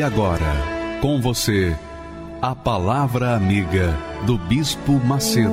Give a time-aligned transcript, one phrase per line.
[0.00, 0.54] E agora,
[1.02, 1.76] com você,
[2.40, 5.50] a Palavra Amiga do Bispo Macedo.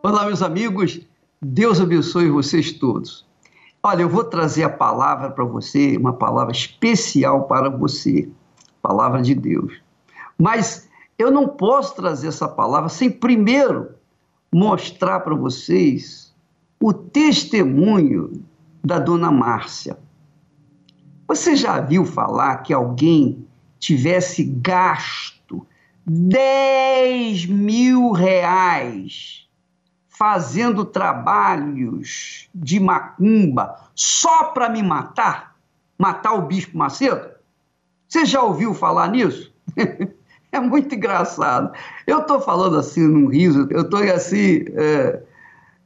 [0.00, 1.00] Olá, meus amigos,
[1.42, 3.26] Deus abençoe vocês todos.
[3.82, 8.28] Olha, eu vou trazer a palavra para você, uma palavra especial para você,
[8.80, 9.72] palavra de Deus.
[10.38, 14.03] Mas eu não posso trazer essa palavra sem primeiro
[14.54, 16.32] mostrar para vocês
[16.80, 18.44] o testemunho
[18.84, 19.98] da dona Márcia.
[21.26, 23.48] Você já viu falar que alguém
[23.80, 25.66] tivesse gasto
[26.06, 29.48] 10 mil reais
[30.08, 35.56] fazendo trabalhos de macumba só para me matar?
[35.98, 37.28] Matar o Bispo Macedo?
[38.06, 39.52] Você já ouviu falar nisso?
[40.52, 41.72] é muito engraçado.
[42.06, 44.64] Eu estou falando assim num riso, eu estou assim.
[44.74, 45.22] É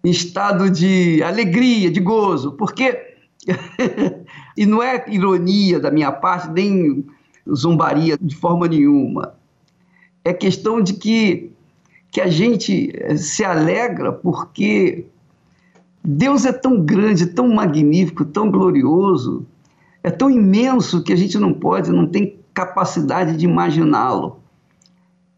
[0.03, 3.07] em estado de alegria, de gozo, porque.
[4.57, 7.07] e não é ironia da minha parte, nem
[7.53, 9.35] zombaria de forma nenhuma.
[10.25, 11.51] É questão de que,
[12.11, 15.07] que a gente eh, se alegra porque
[16.05, 19.47] Deus é tão grande, tão magnífico, tão glorioso,
[20.03, 24.41] é tão imenso que a gente não pode, não tem capacidade de imaginá-lo.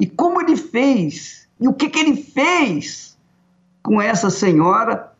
[0.00, 3.18] E como ele fez, e o que, que ele fez
[3.82, 5.12] com essa senhora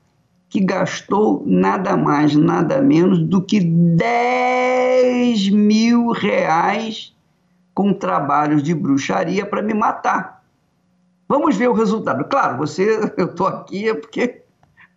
[0.48, 7.14] que gastou nada mais, nada menos do que 10 mil reais
[7.74, 10.42] com trabalhos de bruxaria para me matar.
[11.28, 12.24] Vamos ver o resultado.
[12.24, 14.42] Claro, você, eu estou aqui é porque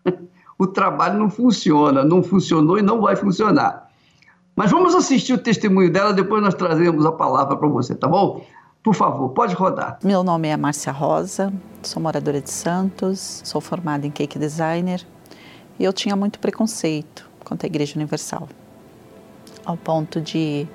[0.57, 3.91] o trabalho não funciona, não funcionou e não vai funcionar.
[4.55, 8.45] Mas vamos assistir o testemunho dela, depois nós trazemos a palavra para você, tá bom?
[8.83, 9.97] Por favor, pode rodar.
[10.03, 15.07] Meu nome é Márcia Rosa, sou moradora de Santos, sou formada em cake designer
[15.79, 18.49] e eu tinha muito preconceito contra a Igreja Universal,
[19.63, 20.67] ao ponto de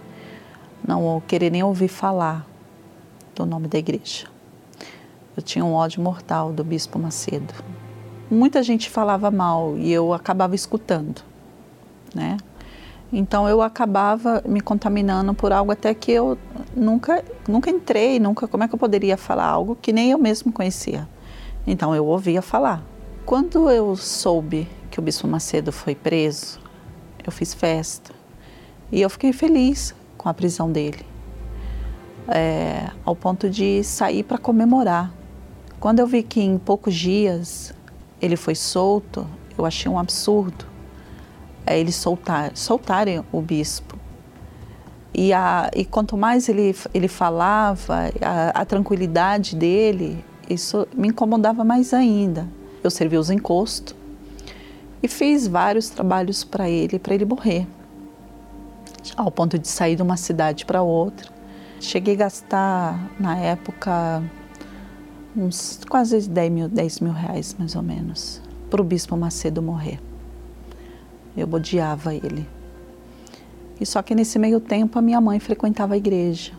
[0.87, 2.47] não querer nem ouvir falar
[3.35, 4.27] do nome da igreja.
[5.37, 7.53] Eu tinha um ódio mortal do Bispo Macedo.
[8.31, 11.21] Muita gente falava mal e eu acabava escutando,
[12.15, 12.39] né?
[13.13, 16.37] Então eu acabava me contaminando por algo até que eu
[16.77, 20.53] nunca, nunca entrei, nunca, como é que eu poderia falar algo que nem eu mesmo
[20.53, 21.09] conhecia?
[21.67, 22.83] Então eu ouvia falar.
[23.25, 26.61] Quando eu soube que o Bispo Macedo foi preso,
[27.25, 28.13] eu fiz festa
[28.93, 31.05] e eu fiquei feliz com a prisão dele,
[32.27, 35.11] é, ao ponto de sair para comemorar.
[35.81, 37.73] Quando eu vi que em poucos dias
[38.21, 39.27] ele foi solto,
[39.57, 40.68] eu achei um absurdo
[41.69, 43.99] é eles soltar, soltarem o bispo.
[45.15, 51.65] E, a, e quanto mais ele, ele falava, a, a tranquilidade dele, isso me incomodava
[51.65, 52.49] mais ainda.
[52.83, 53.95] Eu servi os encostos
[55.03, 57.67] e fiz vários trabalhos para ele, para ele morrer,
[59.17, 61.31] ao ponto de sair de uma cidade para outra.
[61.81, 64.23] Cheguei a gastar, na época,
[65.37, 68.41] uns quase 10 mil, 10 mil reais, mais ou menos,
[68.71, 70.08] para o Bispo Macedo morrer.
[71.39, 72.45] Eu odiava ele.
[73.81, 76.53] E só que nesse meio tempo a minha mãe frequentava a igreja.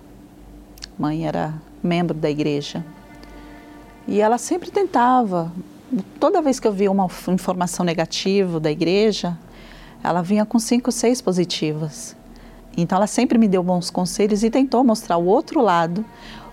[0.98, 1.54] Mãe era
[1.84, 2.86] membro da igreja.
[4.08, 5.52] E ela sempre tentava,
[6.18, 9.38] toda vez que eu via uma informação negativa da igreja,
[10.02, 12.16] ela vinha com cinco, seis positivas.
[12.78, 16.06] Então ela sempre me deu bons conselhos e tentou mostrar o outro lado,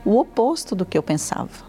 [0.05, 1.65] o oposto do que eu pensava.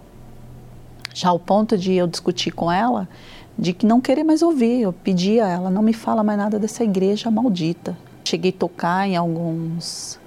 [1.13, 3.07] Já ao ponto de eu discutir com ela
[3.57, 4.81] de que não querer mais ouvir.
[4.81, 7.97] Eu pedia a ela, não me fala mais nada dessa igreja maldita.
[8.23, 10.19] Cheguei a tocar em alguns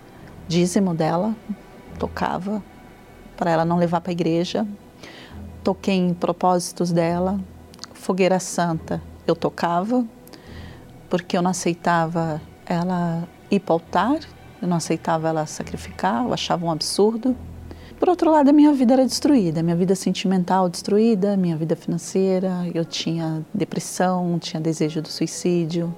[0.48, 1.36] dízimo dela,
[1.98, 2.62] tocava
[3.36, 4.66] para ela não levar para a igreja.
[5.62, 7.38] Toquei em propósitos dela,
[7.92, 10.04] fogueira santa, eu tocava,
[11.08, 14.20] porque eu não aceitava ela ir para o altar,
[14.62, 17.36] eu não aceitava ela sacrificar, eu achava um absurdo.
[18.00, 22.66] Por outro lado, a minha vida era destruída, minha vida sentimental destruída, minha vida financeira,
[22.74, 25.94] eu tinha depressão, tinha desejo do suicídio,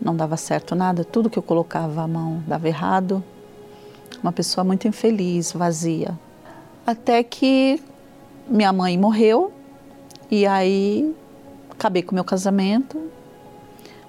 [0.00, 3.24] não dava certo nada, tudo que eu colocava a mão dava errado.
[4.22, 6.16] Uma pessoa muito infeliz, vazia.
[6.86, 7.82] Até que
[8.46, 9.52] minha mãe morreu
[10.30, 11.12] e aí
[11.72, 13.02] acabei com meu casamento,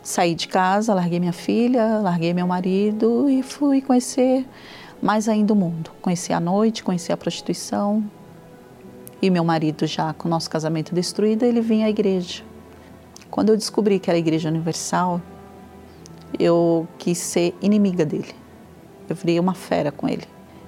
[0.04, 4.46] saí de casa, larguei minha filha, larguei meu marido e fui conhecer
[5.08, 5.90] mais ainda o mundo.
[6.02, 8.04] Conheci a noite, conheci a prostituição.
[9.22, 12.44] E meu marido, já com o nosso casamento destruído, ele vinha à igreja.
[13.32, 15.22] Quando eu descobri que era a Igreja Universal,
[16.38, 18.36] eu quis ser inimiga dele.
[19.08, 20.26] Eu virei uma fera com ele.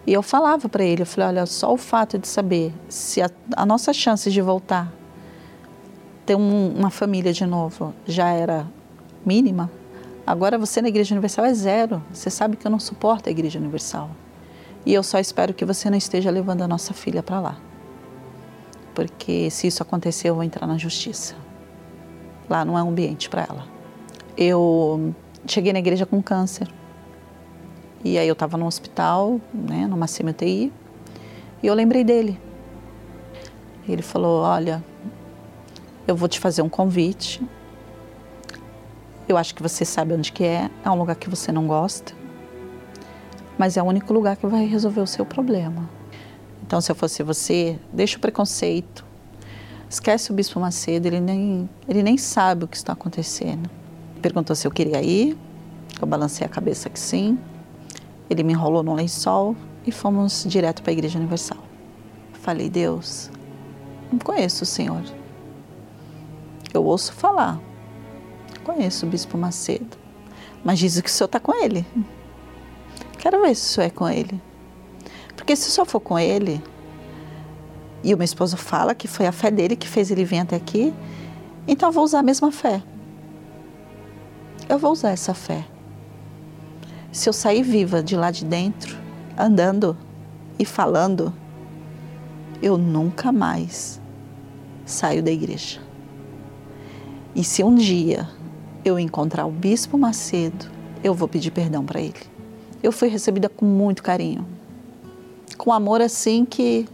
[0.07, 3.29] E eu falava para ele, eu falei, olha, só o fato de saber se a,
[3.57, 4.89] a nossa chance de voltar,
[6.25, 8.65] ter um, uma família de novo, já era
[9.25, 9.69] mínima,
[10.25, 12.01] agora você na Igreja Universal é zero.
[12.13, 14.09] Você sabe que eu não suporto a Igreja Universal.
[14.85, 17.57] E eu só espero que você não esteja levando a nossa filha para lá.
[18.95, 21.35] Porque se isso acontecer, eu vou entrar na justiça.
[22.49, 23.65] Lá não é um ambiente para ela.
[24.35, 25.13] Eu
[25.45, 26.67] cheguei na igreja com câncer.
[28.03, 30.71] E aí eu estava no hospital, né, numa CMTI,
[31.61, 32.39] e eu lembrei dele.
[33.87, 34.83] Ele falou: Olha,
[36.07, 37.41] eu vou te fazer um convite.
[39.27, 40.69] Eu acho que você sabe onde que é.
[40.83, 42.13] É um lugar que você não gosta,
[43.59, 45.89] mas é o único lugar que vai resolver o seu problema.
[46.65, 49.05] Então, se eu fosse você, deixa o preconceito,
[49.89, 51.07] esquece o Bispo Macedo.
[51.07, 53.69] Ele nem ele nem sabe o que está acontecendo.
[54.21, 55.37] Perguntou se eu queria ir.
[56.01, 57.37] Eu balancei a cabeça que sim.
[58.29, 61.61] Ele me enrolou no lençol e fomos direto para a Igreja Universal.
[62.31, 63.29] Falei, Deus,
[64.09, 65.03] não conheço o Senhor.
[66.73, 67.59] Eu ouço falar.
[68.63, 69.97] Conheço o Bispo Macedo.
[70.63, 71.85] Mas diz que o Senhor está com ele.
[73.19, 74.41] Quero ver se o Senhor é com ele.
[75.35, 76.59] Porque se Senhor for com ele,
[78.03, 80.55] e o meu esposo fala que foi a fé dele que fez ele vir até
[80.55, 80.91] aqui,
[81.67, 82.81] então eu vou usar a mesma fé.
[84.67, 85.65] Eu vou usar essa fé
[87.11, 88.97] se eu sair viva de lá de dentro,
[89.37, 89.97] andando
[90.57, 91.33] e falando,
[92.61, 93.99] eu nunca mais
[94.85, 95.81] saio da igreja.
[97.35, 98.29] E se um dia
[98.83, 100.67] eu encontrar o Bispo Macedo,
[101.03, 102.28] eu vou pedir perdão para ele.
[102.81, 104.47] Eu fui recebida com muito carinho,
[105.57, 106.87] com amor assim que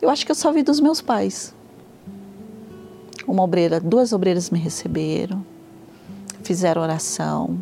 [0.00, 1.54] eu acho que eu só vi dos meus pais.
[3.26, 5.44] Uma obreira, duas obreiras me receberam,
[6.42, 7.58] fizeram oração,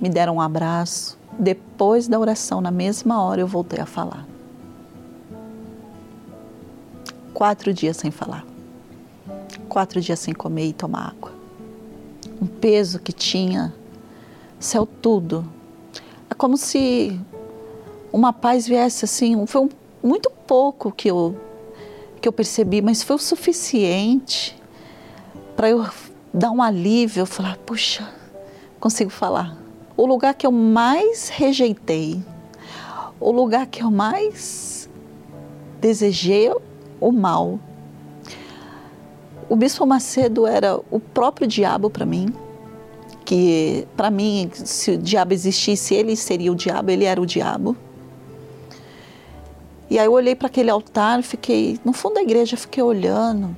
[0.00, 1.18] me deram um abraço.
[1.36, 4.26] Depois da oração, na mesma hora, eu voltei a falar.
[7.32, 8.46] Quatro dias sem falar.
[9.68, 11.32] Quatro dias sem comer e tomar água.
[12.40, 13.74] Um peso que tinha,
[14.60, 15.44] céu tudo.
[16.30, 17.18] É como se
[18.12, 19.46] uma paz viesse assim.
[19.46, 19.68] Foi um,
[20.02, 21.36] muito pouco que eu,
[22.20, 24.56] que eu percebi, mas foi o suficiente
[25.56, 25.86] para eu
[26.32, 28.08] dar um alívio, falar, puxa,
[28.80, 29.64] consigo falar
[29.96, 32.22] o lugar que eu mais rejeitei,
[33.20, 34.88] o lugar que eu mais
[35.80, 36.52] desejei
[37.00, 37.58] o mal.
[39.48, 42.34] O Bispo Macedo era o próprio diabo para mim,
[43.24, 47.76] que para mim, se o diabo existisse, ele seria o diabo, ele era o diabo.
[49.88, 53.56] E aí eu olhei para aquele altar, fiquei no fundo da igreja, fiquei olhando.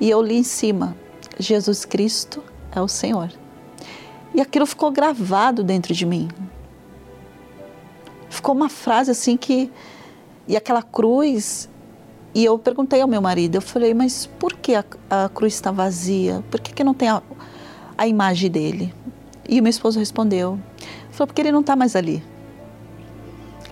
[0.00, 0.96] E eu li em cima:
[1.38, 2.42] Jesus Cristo
[2.72, 3.30] é o Senhor.
[4.34, 6.28] E aquilo ficou gravado dentro de mim.
[8.28, 9.70] Ficou uma frase assim que.
[10.46, 11.68] E aquela cruz.
[12.32, 15.72] E eu perguntei ao meu marido, eu falei, mas por que a, a cruz está
[15.72, 16.44] vazia?
[16.48, 17.20] Por que, que não tem a,
[18.00, 18.94] a imagem dele?
[19.46, 20.58] E o meu esposo respondeu,
[21.10, 22.24] falou, porque ele não está mais ali.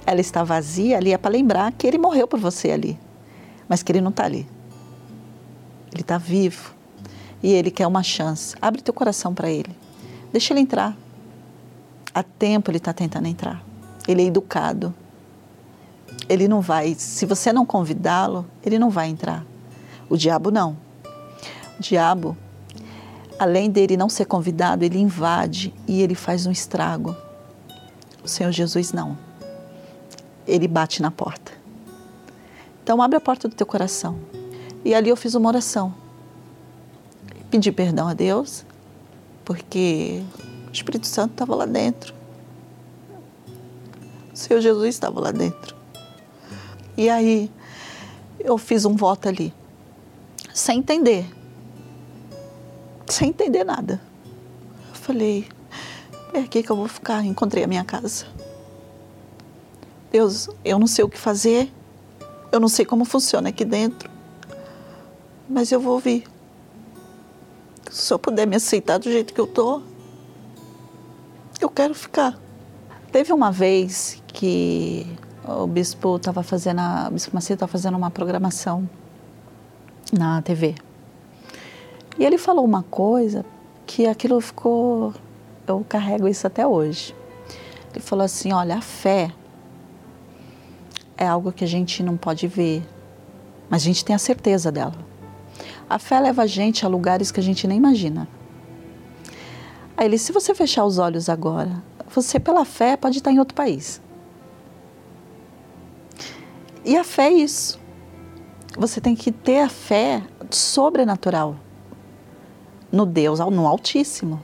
[0.05, 3.01] Ela está vazia ali, é para lembrar que ele morreu por você ali,
[3.67, 4.47] mas que ele não está ali.
[5.91, 6.75] Ele está vivo
[7.43, 8.55] e ele quer uma chance.
[8.61, 9.75] Abre teu coração para ele.
[10.31, 10.95] Deixa ele entrar.
[12.15, 13.65] Há tempo ele está tentando entrar.
[14.07, 14.95] Ele é educado.
[16.29, 19.43] Ele não vai, se você não convidá-lo, ele não vai entrar.
[20.07, 20.77] O diabo não.
[21.79, 22.37] O diabo,
[23.39, 27.17] além dele não ser convidado, ele invade e ele faz um estrago.
[28.23, 29.17] O Senhor Jesus não.
[30.47, 31.53] Ele bate na porta.
[32.83, 34.19] Então abre a porta do teu coração.
[34.85, 35.95] E ali eu fiz uma oração.
[37.51, 38.65] Pedi perdão a Deus
[39.45, 40.23] porque
[40.69, 42.15] o Espírito Santo estava lá dentro.
[44.33, 45.75] O Senhor Jesus estava lá dentro.
[46.97, 47.51] E aí
[48.41, 49.55] eu fiz um voto ali,
[50.53, 51.27] sem entender,
[53.19, 54.01] sem entender nada.
[54.91, 55.49] Eu falei,
[56.33, 57.25] é aqui que eu vou ficar.
[57.25, 58.27] Encontrei a minha casa.
[60.13, 61.71] Deus, eu não sei o que fazer,
[62.53, 64.09] eu não sei como funciona aqui dentro,
[65.49, 66.25] mas eu vou vir.
[67.91, 69.83] Se senhor puder me aceitar do jeito que eu tô,
[71.61, 72.39] eu quero ficar.
[73.11, 75.07] Teve uma vez que
[75.45, 78.89] o bispo estava fazendo, a, o bispo Macedo estava fazendo uma programação
[80.13, 80.88] na TV.
[82.19, 83.45] E ele falou uma coisa
[83.87, 85.15] que aquilo ficou,
[85.67, 87.15] eu carrego isso até hoje.
[87.93, 89.33] Ele falou assim: olha, a fé
[91.17, 92.83] é algo que a gente não pode ver,
[93.71, 94.95] mas a gente tem a certeza dela.
[95.89, 98.29] A fé leva a gente a lugares que a gente nem imagina.
[99.97, 101.83] Aí ele, se você fechar os olhos agora,
[102.13, 104.03] você pela fé pode estar em outro país.
[106.85, 107.79] E a fé é isso.
[108.77, 111.57] Você tem que ter a fé sobrenatural
[112.91, 114.43] no Deus, no Altíssimo.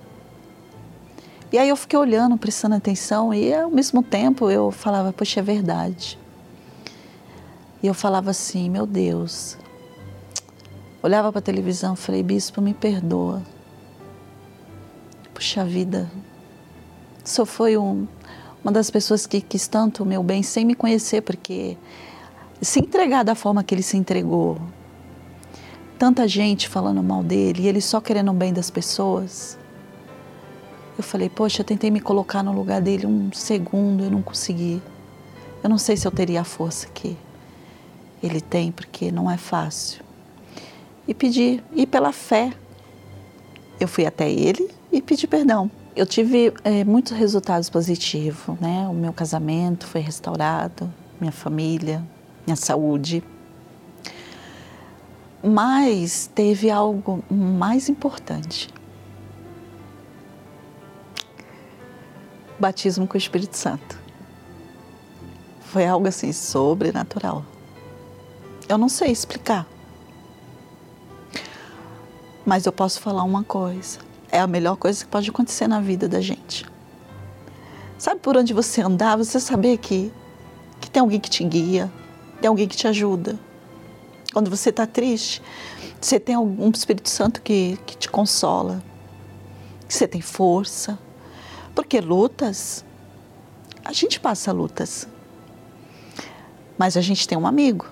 [1.52, 5.42] E aí eu fiquei olhando, prestando atenção, e ao mesmo tempo eu falava, poxa, é
[5.42, 6.18] verdade.
[7.82, 9.56] E eu falava assim, meu Deus.
[11.02, 13.42] Olhava para a televisão, falei, bispo, me perdoa.
[15.32, 16.10] Puxa vida,
[17.24, 18.06] só foi um,
[18.62, 21.76] uma das pessoas que quis tanto o meu bem sem me conhecer, porque
[22.60, 24.58] se entregar da forma que ele se entregou,
[25.98, 29.58] tanta gente falando mal dele e ele só querendo o bem das pessoas.
[30.96, 34.80] Eu falei, poxa, eu tentei me colocar no lugar dele um segundo, eu não consegui.
[35.62, 37.16] Eu não sei se eu teria a força que
[38.22, 40.04] ele tem, porque não é fácil.
[41.06, 42.52] E pedi, e pela fé,
[43.80, 45.70] eu fui até ele e pedi perdão.
[45.96, 48.86] Eu tive é, muitos resultados positivos, né?
[48.88, 52.02] O meu casamento foi restaurado, minha família,
[52.46, 53.22] minha saúde.
[55.46, 58.72] Mas teve algo mais importante.
[62.58, 64.00] Batismo com o Espírito Santo.
[65.60, 67.44] Foi algo assim sobrenatural.
[68.66, 69.66] Eu não sei explicar.
[72.46, 73.98] Mas eu posso falar uma coisa.
[74.32, 76.64] É a melhor coisa que pode acontecer na vida da gente.
[77.98, 80.10] Sabe por onde você andar, você saber que,
[80.80, 81.92] que tem alguém que te guia,
[82.40, 83.38] tem alguém que te ajuda.
[84.34, 85.40] Quando você está triste,
[86.00, 88.82] você tem um Espírito Santo que, que te consola,
[89.86, 90.98] que você tem força.
[91.72, 92.84] Porque lutas,
[93.84, 95.06] a gente passa lutas.
[96.76, 97.86] Mas a gente tem um amigo,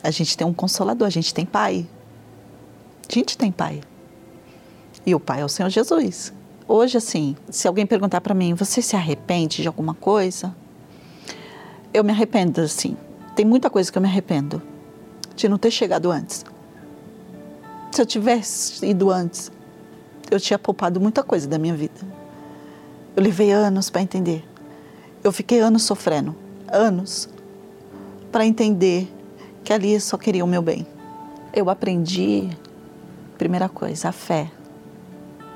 [0.00, 1.88] a gente tem um consolador, a gente tem pai.
[3.10, 3.80] A gente tem pai.
[5.04, 6.32] E o pai é o Senhor Jesus.
[6.68, 10.54] Hoje, assim, se alguém perguntar para mim, você se arrepende de alguma coisa?
[11.92, 12.96] Eu me arrependo, assim,
[13.34, 14.62] tem muita coisa que eu me arrependo
[15.38, 16.44] de não ter chegado antes.
[17.92, 19.50] Se eu tivesse ido antes,
[20.30, 22.00] eu tinha poupado muita coisa da minha vida.
[23.16, 24.44] Eu levei anos para entender.
[25.22, 26.34] Eu fiquei anos sofrendo,
[26.70, 27.28] anos,
[28.30, 29.08] para entender
[29.64, 30.86] que ali só queria o meu bem.
[31.52, 32.50] Eu aprendi,
[33.36, 34.50] primeira coisa, a fé.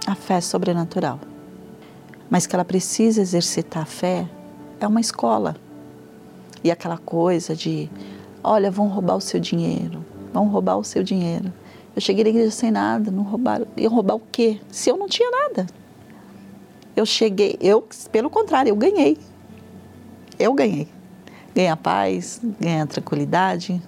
[0.07, 1.21] A fé sobrenatural.
[2.31, 4.27] Mas que ela precisa exercitar a fé
[4.81, 5.55] é uma escola
[6.65, 7.91] e aquela coisa de,
[8.43, 11.53] olha, vão roubar o seu dinheiro, vão roubar o seu dinheiro.
[11.95, 13.67] Eu cheguei na igreja sem nada, não roubaram.
[13.77, 14.61] Iam roubar o quê?
[14.71, 15.67] Se eu não tinha nada.
[16.97, 19.19] Eu cheguei, eu, pelo contrário, eu ganhei.
[20.39, 20.89] Eu ganhei.
[21.55, 23.81] Ganhei a paz, ganhei a tranquilidade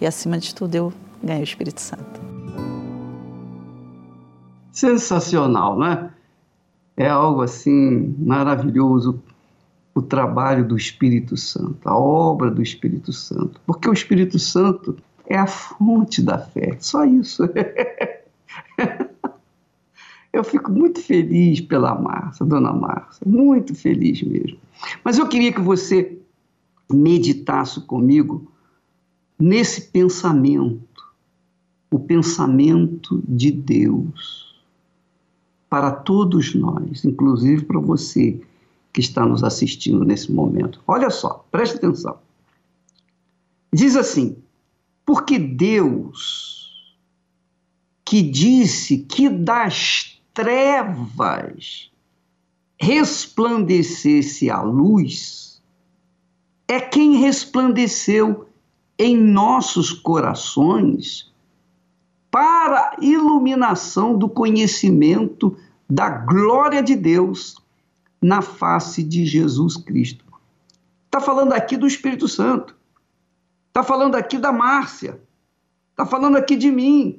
[0.00, 2.20] e, acima de tudo, eu ganhei o Espírito Santo.
[4.70, 6.10] Sensacional, né?
[6.96, 9.22] É algo assim maravilhoso
[9.98, 15.36] o trabalho do Espírito Santo, a obra do Espírito Santo, porque o Espírito Santo é
[15.36, 17.42] a fonte da fé, só isso.
[20.32, 24.58] Eu fico muito feliz pela Márcia, dona Márcia, muito feliz mesmo.
[25.02, 26.16] Mas eu queria que você
[26.88, 28.52] meditasse comigo
[29.36, 31.02] nesse pensamento,
[31.90, 34.54] o pensamento de Deus
[35.68, 38.38] para todos nós, inclusive para você
[38.92, 40.80] que está nos assistindo nesse momento.
[40.86, 42.18] Olha só, preste atenção.
[43.72, 44.36] Diz assim:
[45.04, 46.94] porque Deus,
[48.04, 51.90] que disse que das trevas
[52.80, 55.62] resplandecesse a luz,
[56.68, 58.48] é quem resplandeceu
[58.98, 61.32] em nossos corações
[62.30, 65.56] para iluminação do conhecimento
[65.88, 67.56] da glória de Deus
[68.20, 70.24] na face de Jesus Cristo.
[71.06, 72.76] Está falando aqui do Espírito Santo.
[73.68, 75.20] Está falando aqui da Márcia.
[75.90, 77.18] Está falando aqui de mim.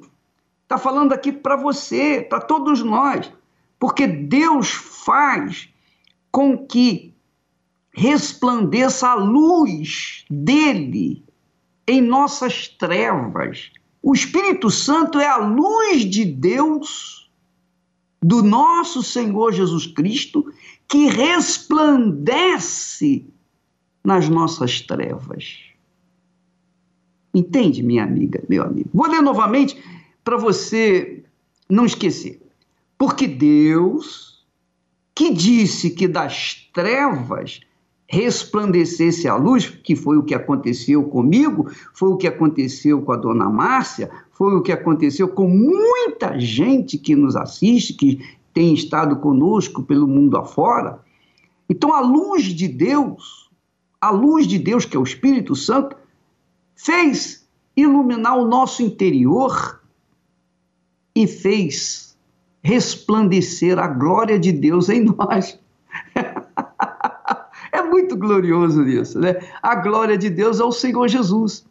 [0.62, 3.32] Está falando aqui para você, para todos nós.
[3.78, 5.68] Porque Deus faz
[6.30, 7.14] com que
[7.92, 11.24] resplandeça a luz dele
[11.86, 13.72] em nossas trevas.
[14.02, 17.28] O Espírito Santo é a luz de Deus,
[18.22, 20.52] do nosso Senhor Jesus Cristo,
[20.90, 23.24] que resplandece
[24.04, 25.60] nas nossas trevas.
[27.32, 28.90] Entende, minha amiga, meu amigo?
[28.92, 29.80] Vou ler novamente
[30.24, 31.22] para você
[31.68, 32.42] não esquecer.
[32.98, 34.44] Porque Deus,
[35.14, 37.60] que disse que das trevas
[38.08, 43.16] resplandecesse a luz, que foi o que aconteceu comigo, foi o que aconteceu com a
[43.16, 49.16] dona Márcia, foi o que aconteceu com muita gente que nos assiste, que tem estado
[49.16, 51.00] conosco pelo mundo afora.
[51.68, 53.50] Então, a luz de Deus,
[54.00, 55.96] a luz de Deus, que é o Espírito Santo,
[56.74, 59.80] fez iluminar o nosso interior
[61.14, 62.16] e fez
[62.62, 65.58] resplandecer a glória de Deus em nós.
[67.72, 69.36] é muito glorioso isso, né?
[69.62, 71.66] A glória de Deus é o Senhor Jesus.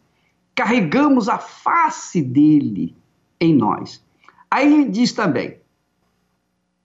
[0.55, 2.95] Carregamos a face dele
[3.39, 4.03] em nós.
[4.49, 5.57] Aí ele diz também: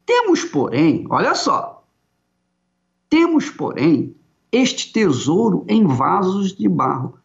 [0.06, 1.84] temos, porém, olha só,
[3.08, 4.14] temos, porém,
[4.50, 7.18] este tesouro em vasos de barro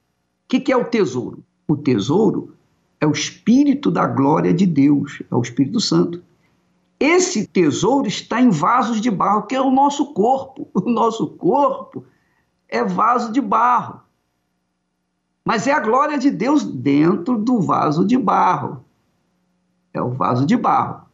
[0.49, 1.43] que, que é o tesouro?
[1.67, 2.55] O tesouro
[2.99, 6.21] é o Espírito da glória de Deus, é o Espírito Santo.
[6.99, 10.67] Esse tesouro está em vasos de barro, que é o nosso corpo.
[10.73, 12.03] O nosso corpo
[12.67, 14.01] é vaso de barro.
[15.45, 18.83] Mas é a glória de Deus dentro do vaso de barro.
[19.93, 21.05] É o vaso de barro.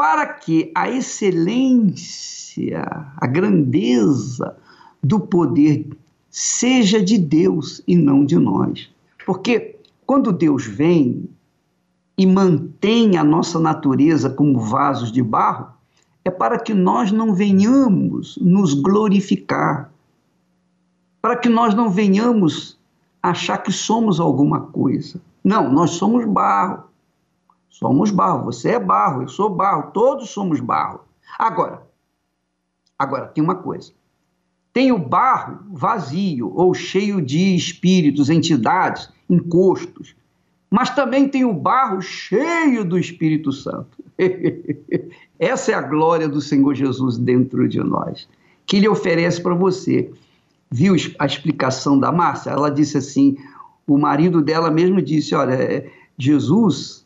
[0.00, 2.82] Para que a excelência,
[3.18, 4.56] a grandeza
[5.04, 5.90] do poder
[6.30, 8.88] seja de Deus e não de nós.
[9.26, 9.76] Porque
[10.06, 11.28] quando Deus vem
[12.16, 15.66] e mantém a nossa natureza como vasos de barro,
[16.24, 19.92] é para que nós não venhamos nos glorificar,
[21.20, 22.78] para que nós não venhamos
[23.22, 25.20] achar que somos alguma coisa.
[25.44, 26.84] Não, nós somos barro.
[27.70, 28.44] Somos barro.
[28.44, 31.00] Você é barro, eu sou barro, todos somos barro.
[31.38, 31.86] Agora,
[32.98, 33.92] agora tem uma coisa.
[34.72, 40.14] Tem o barro vazio ou cheio de espíritos, entidades, encostos.
[40.70, 43.98] Mas também tem o barro cheio do Espírito Santo.
[45.38, 48.28] Essa é a glória do Senhor Jesus dentro de nós,
[48.66, 50.12] que Ele oferece para você.
[50.70, 52.50] Viu a explicação da Márcia?
[52.50, 53.36] Ela disse assim:
[53.86, 57.04] o marido dela mesmo disse: Olha, é, Jesus,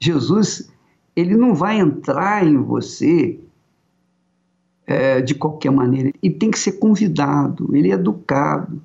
[0.00, 0.70] Jesus,
[1.14, 3.38] ele não vai entrar em você
[4.86, 6.12] é, de qualquer maneira.
[6.22, 8.80] E tem que ser convidado, ele é educado.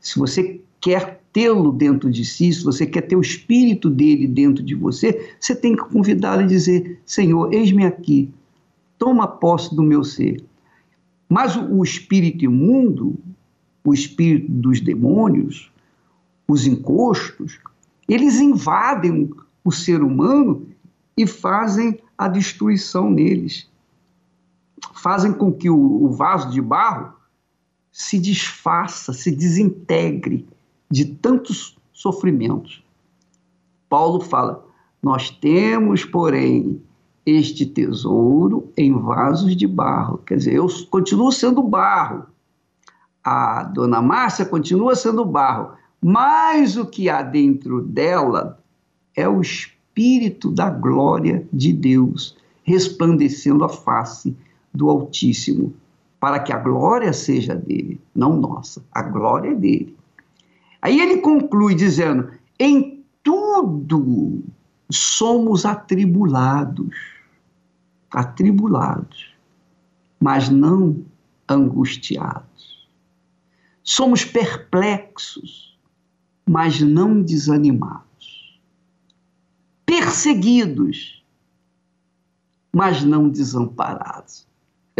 [0.00, 4.62] Se você quer tê-lo dentro de si, se você quer ter o espírito dele dentro
[4.62, 8.32] de você, você tem que convidá-lo e dizer: Senhor, eis-me aqui,
[8.96, 10.42] toma posse do meu ser.
[11.28, 13.18] Mas o, o espírito imundo,
[13.82, 15.72] o espírito dos demônios,
[16.46, 17.58] os encostos,
[18.08, 19.30] eles invadem
[19.64, 20.68] o ser humano
[21.16, 23.68] e fazem a destruição neles
[24.92, 27.12] fazem com que o, o vaso de barro
[27.90, 30.48] se desfaça, se desintegre
[30.90, 32.82] de tantos sofrimentos.
[33.88, 34.64] Paulo fala:
[35.02, 36.82] Nós temos, porém,
[37.24, 40.18] este tesouro em vasos de barro.
[40.18, 42.26] Quer dizer, eu continuo sendo barro.
[43.22, 45.72] A dona Márcia continua sendo barro.
[46.02, 48.62] Mas o que há dentro dela
[49.16, 54.36] é o Espírito da glória de Deus, resplandecendo a face
[54.72, 55.74] do Altíssimo,
[56.18, 59.96] para que a glória seja dele, não nossa, a glória é dele.
[60.80, 64.42] Aí ele conclui dizendo: em tudo
[64.90, 66.94] somos atribulados,
[68.10, 69.34] atribulados,
[70.20, 71.04] mas não
[71.48, 72.88] angustiados.
[73.82, 75.78] Somos perplexos,
[76.46, 78.13] mas não desanimados.
[80.14, 81.24] Perseguidos,
[82.72, 84.46] mas não desamparados.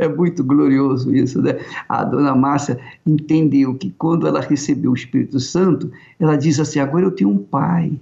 [0.00, 1.60] é muito glorioso isso, né?
[1.88, 2.76] A dona Márcia
[3.06, 7.38] entendeu que quando ela recebeu o Espírito Santo, ela diz assim: agora eu tenho um
[7.38, 7.92] pai,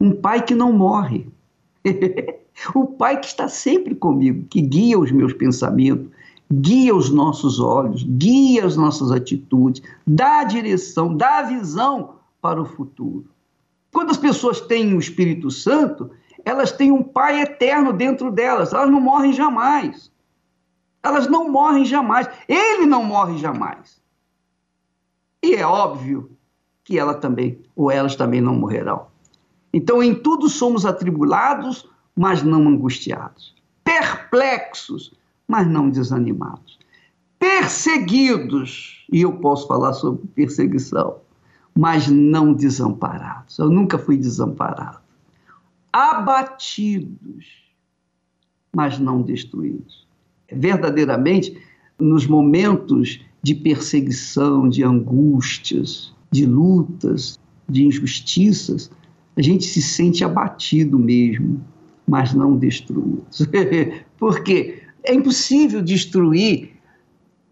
[0.00, 1.28] um pai que não morre.
[2.74, 6.08] o pai que está sempre comigo, que guia os meus pensamentos,
[6.52, 12.60] guia os nossos olhos, guia as nossas atitudes, dá a direção, dá a visão para
[12.60, 13.26] o futuro.
[13.92, 16.10] Quando as pessoas têm o Espírito Santo,
[16.44, 20.10] elas têm um Pai eterno dentro delas, elas não morrem jamais.
[21.02, 22.28] Elas não morrem jamais.
[22.48, 24.00] Ele não morre jamais.
[25.42, 26.30] E é óbvio
[26.84, 29.06] que ela também, ou elas também não morrerão.
[29.72, 33.54] Então, em tudo somos atribulados, mas não angustiados.
[33.84, 35.12] Perplexos,
[35.46, 36.78] mas não desanimados.
[37.38, 41.16] Perseguidos, e eu posso falar sobre perseguição,
[41.76, 43.58] mas não desamparados.
[43.58, 45.00] Eu nunca fui desamparado
[45.92, 47.46] abatidos,
[48.74, 50.06] mas não destruídos.
[50.50, 51.60] Verdadeiramente,
[51.98, 58.90] nos momentos de perseguição, de angústias, de lutas, de injustiças,
[59.36, 61.64] a gente se sente abatido mesmo,
[62.06, 63.24] mas não destruído.
[64.18, 66.72] Porque é impossível destruir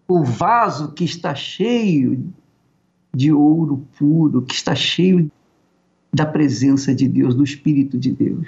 [0.07, 2.33] o vaso que está cheio
[3.15, 5.31] de ouro puro, que está cheio
[6.13, 8.47] da presença de Deus, do Espírito de Deus.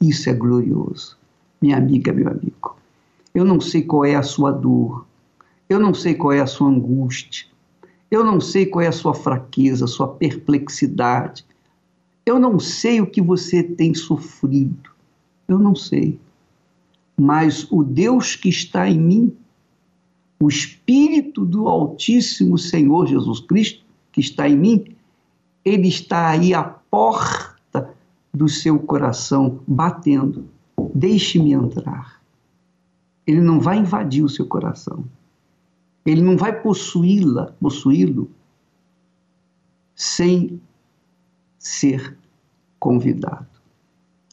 [0.00, 1.16] Isso é glorioso.
[1.60, 2.76] Minha amiga, meu amigo.
[3.34, 5.06] Eu não sei qual é a sua dor,
[5.68, 7.46] eu não sei qual é a sua angústia,
[8.10, 11.44] eu não sei qual é a sua fraqueza, a sua perplexidade,
[12.24, 14.90] eu não sei o que você tem sofrido,
[15.46, 16.18] eu não sei.
[17.16, 19.36] Mas o Deus que está em mim,
[20.40, 24.84] o Espírito do Altíssimo Senhor Jesus Cristo, que está em mim,
[25.64, 27.94] ele está aí à porta
[28.32, 30.48] do seu coração, batendo.
[30.94, 32.22] Deixe-me entrar.
[33.26, 35.04] Ele não vai invadir o seu coração.
[36.06, 38.30] Ele não vai possuí-la, possuí-lo,
[39.94, 40.60] sem
[41.58, 42.16] ser
[42.78, 43.46] convidado.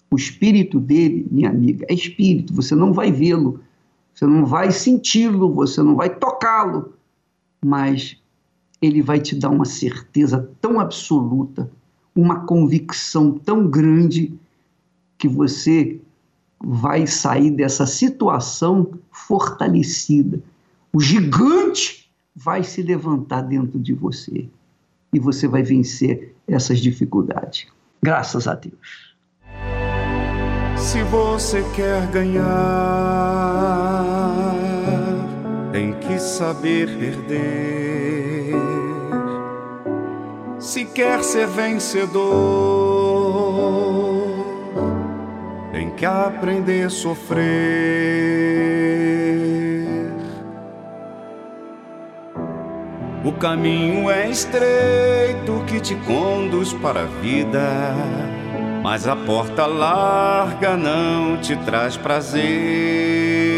[0.10, 3.60] O espírito dele, minha amiga, é espírito, você não vai vê-lo,
[4.16, 6.94] você não vai senti-lo, você não vai tocá-lo,
[7.64, 8.18] mas
[8.82, 11.70] ele vai te dar uma certeza tão absoluta,
[12.16, 14.34] uma convicção tão grande
[15.18, 16.00] que você
[16.64, 20.42] vai sair dessa situação fortalecida.
[20.94, 24.48] O gigante vai se levantar dentro de você
[25.14, 27.68] e você vai vencer essas dificuldades.
[28.02, 29.14] Graças a Deus.
[30.78, 32.46] Se você quer ganhar,
[35.76, 38.56] tem que saber perder.
[40.58, 42.24] Se quer ser vencedor,
[45.74, 47.44] tem que aprender a sofrer.
[53.26, 57.94] O caminho é estreito que te conduz para a vida,
[58.82, 63.55] mas a porta larga não te traz prazer.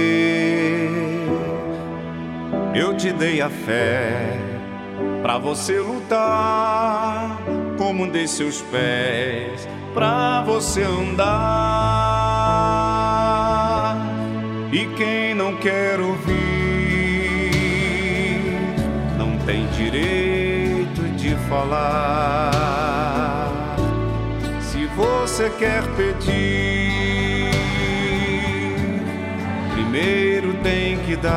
[2.78, 4.48] Eu te dei a fé
[5.22, 7.38] Pra você lutar,
[7.78, 11.28] como dei seus pés, pra você andar.
[14.72, 16.32] E quem não quer ouvir,
[19.18, 22.52] não tem direito de falar.
[24.62, 27.52] Se você quer pedir,
[29.74, 30.27] primeiro
[30.68, 31.32] tem que dar.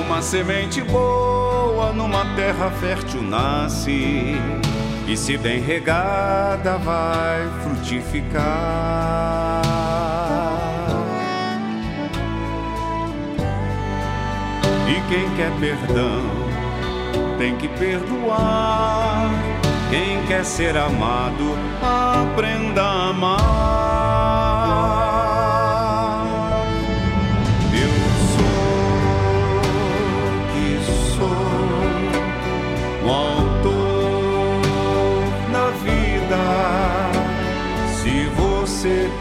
[0.00, 4.36] Uma semente boa numa terra fértil nasce,
[5.08, 8.42] e se bem regada vai frutificar.
[14.86, 16.22] E quem quer perdão
[17.38, 19.37] tem que perdoar.
[19.90, 23.88] Quem quer ser amado, aprenda a amar.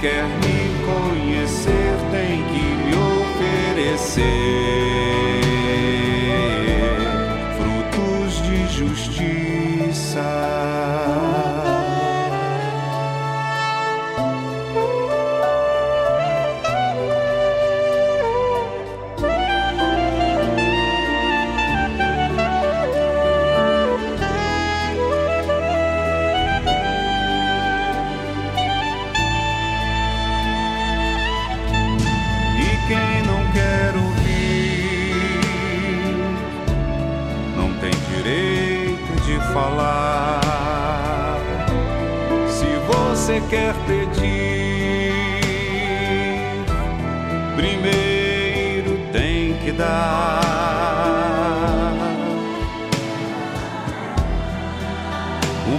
[0.02, 4.87] quer me conhecer, tem que me oferecer
[43.50, 45.14] quer pedir,
[47.56, 50.42] primeiro tem que dar.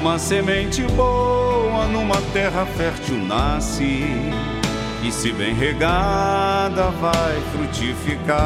[0.00, 4.32] Uma semente boa numa terra fértil nasce,
[5.02, 8.38] e se bem regada vai frutificar.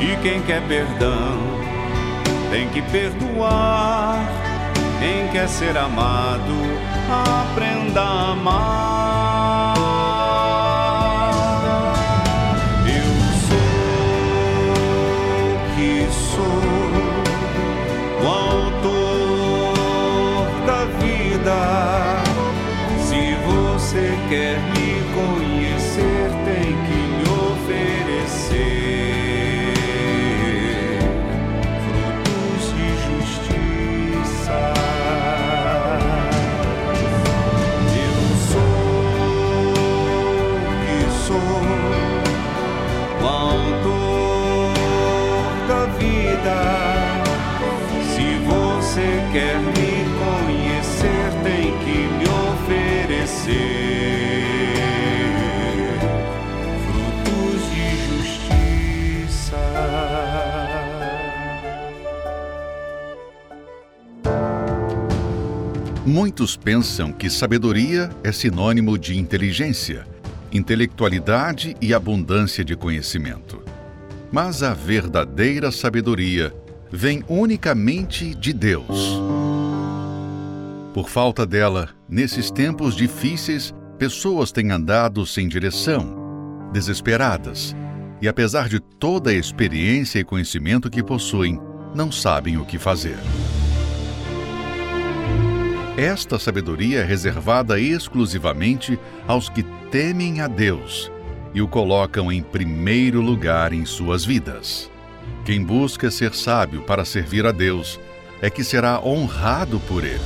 [0.00, 1.38] E quem quer perdão
[2.50, 4.18] tem que perdoar.
[4.98, 6.54] Quem quer ser amado,
[7.52, 9.74] aprenda a amar.
[12.86, 13.04] Eu
[13.46, 13.58] sou
[15.76, 16.62] que sou,
[18.22, 19.74] o autor
[20.66, 21.58] da vida.
[22.98, 24.79] Se você quer me
[66.10, 70.04] Muitos pensam que sabedoria é sinônimo de inteligência,
[70.50, 73.62] intelectualidade e abundância de conhecimento.
[74.32, 76.52] Mas a verdadeira sabedoria
[76.90, 79.20] vem unicamente de Deus.
[80.92, 87.76] Por falta dela, nesses tempos difíceis, pessoas têm andado sem direção, desesperadas,
[88.20, 91.60] e apesar de toda a experiência e conhecimento que possuem,
[91.94, 93.16] não sabem o que fazer.
[96.00, 101.12] Esta sabedoria é reservada exclusivamente aos que temem a Deus
[101.52, 104.90] e o colocam em primeiro lugar em suas vidas.
[105.44, 108.00] Quem busca ser sábio para servir a Deus
[108.40, 110.18] é que será honrado por Ele.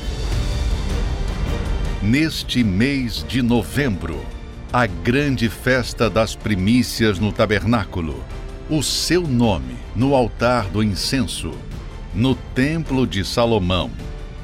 [2.00, 4.24] Neste mês de novembro,
[4.72, 8.22] a grande festa das primícias no tabernáculo,
[8.70, 11.50] o seu nome no altar do incenso,
[12.14, 13.90] no templo de Salomão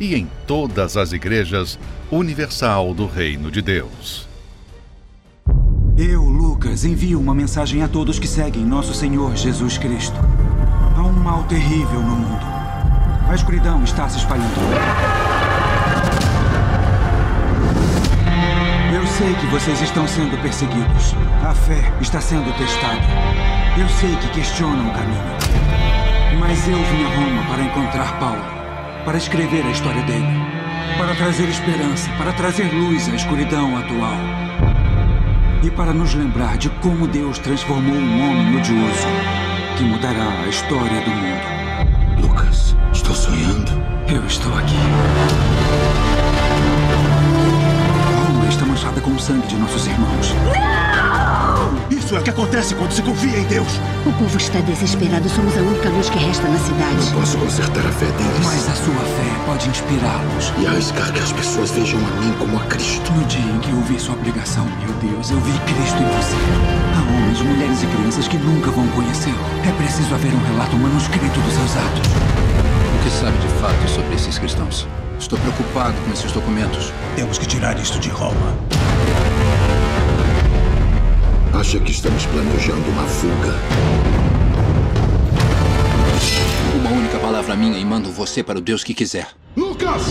[0.01, 1.79] e em todas as igrejas
[2.11, 4.29] universal do Reino de Deus.
[5.97, 10.17] Eu, Lucas, envio uma mensagem a todos que seguem nosso Senhor Jesus Cristo.
[10.97, 12.43] Há um mal terrível no mundo.
[13.29, 14.49] A escuridão está se espalhando.
[18.95, 21.15] Eu sei que vocês estão sendo perseguidos.
[21.47, 23.01] A fé está sendo testada.
[23.79, 25.41] Eu sei que questionam o caminho.
[26.39, 28.43] Mas eu vim a Roma para encontrar Paulo,
[29.05, 30.27] para escrever a história dele,
[30.99, 34.17] para trazer esperança, para trazer luz à escuridão atual.
[35.63, 39.07] E para nos lembrar de como Deus transformou um homem odioso
[39.77, 42.27] que mudará a história do mundo.
[42.27, 43.71] Lucas, estou sonhando.
[44.09, 44.75] Eu estou aqui.
[48.27, 50.35] Roma está manchada com o sangue de nossos irmãos.
[52.11, 53.69] Isso é o que acontece quando se confia em Deus.
[54.05, 55.29] O povo está desesperado.
[55.29, 57.13] Somos a única luz que resta na cidade.
[57.15, 60.53] Posso consertar a fé deles Mas a sua fé pode inspirá-los.
[60.59, 63.13] e arriscar que as pessoas vejam a mim como a Cristo.
[63.13, 66.35] No dia em que eu vi sua pregação, meu Deus, eu vi Cristo em você.
[66.97, 69.39] Há homens, mulheres e crianças que nunca vão conhecê-lo.
[69.65, 72.11] É preciso haver um relato manuscrito dos seus atos.
[72.99, 74.89] O que sabe de fato sobre esses cristãos?
[75.17, 76.93] Estou preocupado com esses documentos.
[77.15, 78.59] Temos que tirar isto de Roma.
[81.61, 83.55] Acha que estamos planejando uma fuga?
[86.75, 89.29] Uma única palavra minha e mando você para o Deus que quiser.
[89.55, 90.05] Lucas!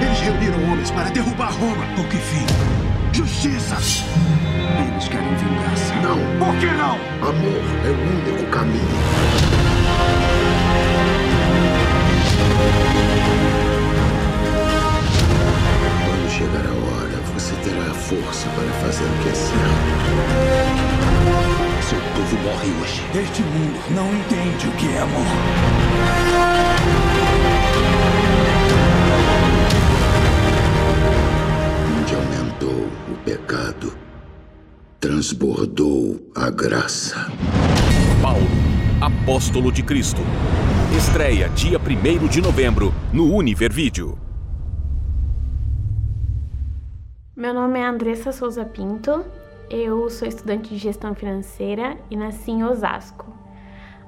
[0.00, 1.84] Eles reuniram homens para derrubar Roma.
[1.96, 2.46] Com que fim?
[3.12, 3.74] Justiça!
[3.74, 5.96] Eles querem vingança.
[5.96, 6.46] Não.
[6.46, 6.94] Por que não?
[7.28, 9.59] Amor é o único caminho.
[17.70, 19.60] Terá a força para fazer o que é certo.
[21.88, 23.02] Seu povo morre hoje.
[23.14, 25.26] Este mundo não entende o que é amor.
[32.00, 33.96] Onde aumentou o pecado,
[34.98, 37.30] transbordou a graça.
[38.20, 38.48] Paulo,
[39.00, 40.22] apóstolo de Cristo.
[40.96, 44.29] Estreia dia 1 de novembro no Univer Vídeo.
[47.40, 49.24] Meu nome é Andressa Souza Pinto,
[49.70, 53.34] eu sou estudante de gestão financeira e nasci em Osasco.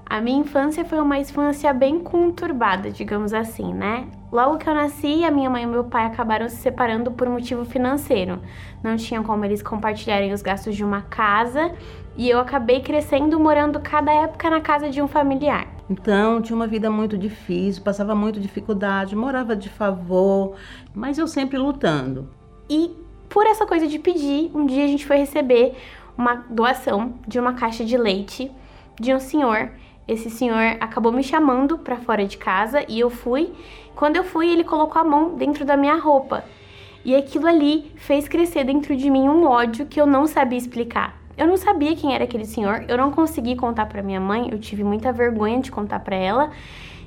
[0.04, 4.06] A minha infância foi uma infância bem conturbada, digamos assim, né?
[4.30, 7.64] Logo que eu nasci, a minha mãe e meu pai acabaram se separando por motivo
[7.64, 8.38] financeiro.
[8.84, 11.72] Não tinha como eles compartilharem os gastos de uma casa
[12.14, 15.66] e eu acabei crescendo morando cada época na casa de um familiar.
[15.88, 20.54] Então, tinha uma vida muito difícil, passava muita dificuldade, morava de favor,
[20.94, 22.28] mas eu sempre lutando.
[22.68, 23.01] E
[23.32, 25.74] por essa coisa de pedir, um dia a gente foi receber
[26.16, 28.52] uma doação de uma caixa de leite
[29.00, 29.70] de um senhor.
[30.06, 33.50] Esse senhor acabou me chamando para fora de casa e eu fui.
[33.96, 36.44] Quando eu fui, ele colocou a mão dentro da minha roupa.
[37.06, 41.18] E aquilo ali fez crescer dentro de mim um ódio que eu não sabia explicar.
[41.34, 44.58] Eu não sabia quem era aquele senhor, eu não consegui contar para minha mãe, eu
[44.58, 46.50] tive muita vergonha de contar para ela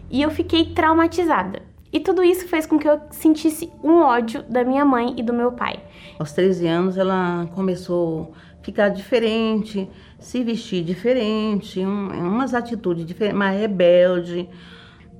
[0.09, 1.74] e eu fiquei traumatizada.
[1.95, 5.31] E tudo isso fez com que eu sentisse um ódio da minha mãe e do
[5.31, 5.79] meu pai.
[6.19, 13.39] Aos 13 anos ela começou a ficar diferente, se vestir diferente, um, umas atitudes diferentes,
[13.39, 14.49] mais rebelde.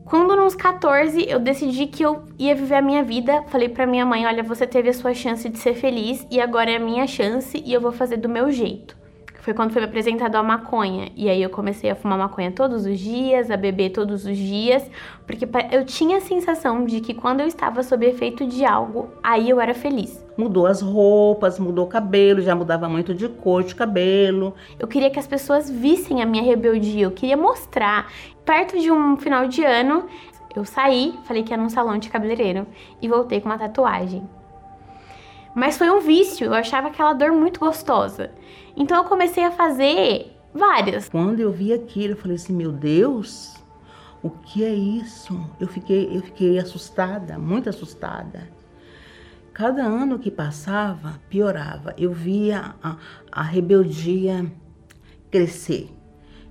[0.04, 4.06] Quando nos 14 eu decidi que eu ia viver a minha vida, falei para minha
[4.06, 7.08] mãe, olha, você teve a sua chance de ser feliz e agora é a minha
[7.08, 9.05] chance e eu vou fazer do meu jeito
[9.46, 11.12] foi quando foi me apresentado a maconha.
[11.16, 14.90] E aí eu comecei a fumar maconha todos os dias, a beber todos os dias,
[15.28, 19.48] porque eu tinha a sensação de que quando eu estava sob efeito de algo, aí
[19.48, 20.26] eu era feliz.
[20.36, 24.56] Mudou as roupas, mudou o cabelo, já mudava muito de cor de cabelo.
[24.80, 28.12] Eu queria que as pessoas vissem a minha rebeldia, eu queria mostrar.
[28.44, 30.08] Perto de um final de ano,
[30.56, 32.66] eu saí, falei que era num salão de cabeleireiro
[33.00, 34.28] e voltei com uma tatuagem.
[35.54, 38.32] Mas foi um vício, eu achava aquela dor muito gostosa.
[38.76, 41.10] Então eu comecei a fazer várias.
[41.10, 43.56] Quando eu vi aquilo, eu falei assim: meu Deus,
[44.22, 45.40] o que é isso?
[45.60, 48.50] Eu fiquei, eu fiquei assustada, muito assustada.
[49.54, 51.94] Cada ano que passava, piorava.
[51.98, 52.98] Eu via a,
[53.32, 54.52] a rebeldia
[55.32, 55.90] crescer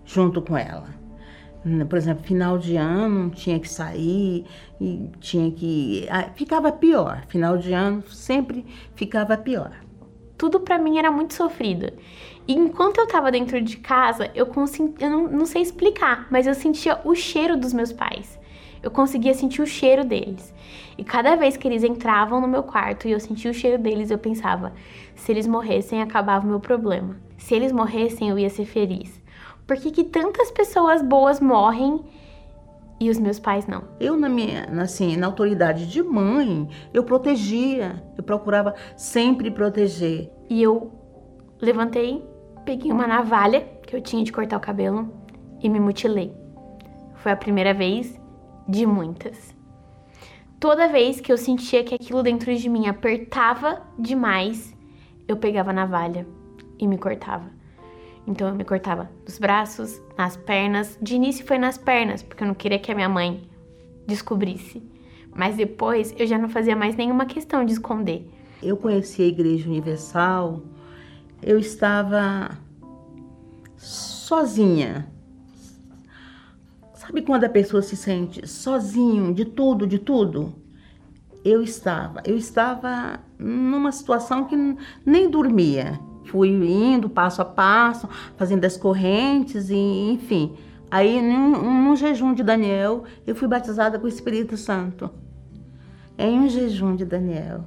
[0.06, 0.88] junto com ela.
[1.88, 4.46] Por exemplo, final de ano tinha que sair
[4.80, 6.06] e tinha que.
[6.34, 7.24] Ficava pior.
[7.26, 9.72] Final de ano sempre ficava pior.
[10.36, 11.92] Tudo para mim era muito sofrido.
[12.46, 16.46] E enquanto eu tava dentro de casa, eu, consegui, eu não, não sei explicar, mas
[16.46, 18.38] eu sentia o cheiro dos meus pais.
[18.82, 20.52] Eu conseguia sentir o cheiro deles.
[20.98, 24.10] E cada vez que eles entravam no meu quarto e eu sentia o cheiro deles,
[24.10, 24.72] eu pensava:
[25.14, 27.16] se eles morressem, acabava o meu problema.
[27.38, 29.22] Se eles morressem, eu ia ser feliz.
[29.66, 32.04] Por que, que tantas pessoas boas morrem
[33.00, 33.84] e os meus pais não?
[33.98, 40.30] Eu, na minha, assim, na autoridade de mãe, eu protegia, eu procurava sempre proteger.
[40.48, 40.92] E eu
[41.60, 42.24] levantei,
[42.64, 45.12] peguei uma navalha que eu tinha de cortar o cabelo
[45.62, 46.34] e me mutilei.
[47.14, 48.20] Foi a primeira vez
[48.68, 49.54] de muitas.
[50.60, 54.74] Toda vez que eu sentia que aquilo dentro de mim apertava demais,
[55.28, 56.26] eu pegava a navalha
[56.78, 57.53] e me cortava.
[58.26, 60.98] Então eu me cortava nos braços, nas pernas.
[61.00, 63.42] De início foi nas pernas, porque eu não queria que a minha mãe
[64.06, 64.82] descobrisse.
[65.34, 68.28] Mas depois eu já não fazia mais nenhuma questão de esconder.
[68.62, 70.62] Eu conheci a Igreja Universal,
[71.42, 72.56] eu estava
[73.76, 75.06] sozinha.
[76.94, 80.54] Sabe quando a pessoa se sente sozinho de tudo, de tudo?
[81.44, 84.56] Eu estava, eu estava numa situação que
[85.04, 90.54] nem dormia fui indo passo a passo, fazendo as correntes e enfim.
[90.90, 95.10] Aí, num, num jejum de Daniel, eu fui batizada com o Espírito Santo.
[96.16, 97.64] Em um jejum de Daniel.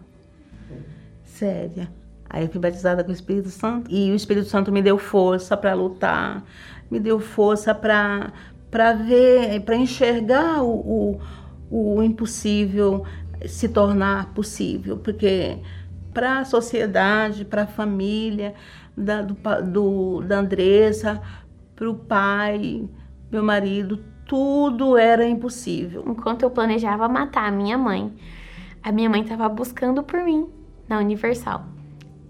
[1.23, 1.91] Séria.
[2.29, 5.55] Aí eu fui batizada com o Espírito Santo e o Espírito Santo me deu força
[5.55, 6.43] para lutar,
[6.89, 8.33] me deu força para
[8.69, 11.19] para ver, para enxergar o,
[11.71, 13.05] o, o impossível
[13.45, 15.57] se tornar possível, porque
[16.17, 18.55] para a sociedade, para a família
[18.97, 19.37] da, do,
[19.71, 21.21] do, da Andressa,
[21.75, 22.89] para o pai,
[23.31, 26.03] meu marido, tudo era impossível.
[26.07, 28.11] Enquanto eu planejava matar a minha mãe,
[28.81, 30.49] a minha mãe estava buscando por mim
[30.89, 31.67] na Universal.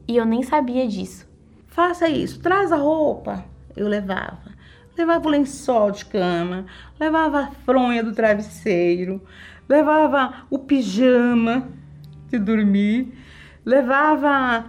[0.06, 1.26] E eu nem sabia disso.
[1.67, 3.45] Faça isso, traz a roupa.
[3.73, 4.52] Eu levava.
[4.97, 6.65] Levava o lençol de cama,
[7.00, 9.21] levava a fronha do travesseiro,
[9.69, 11.69] levava o pijama
[12.30, 13.13] de dormir
[13.67, 14.63] levava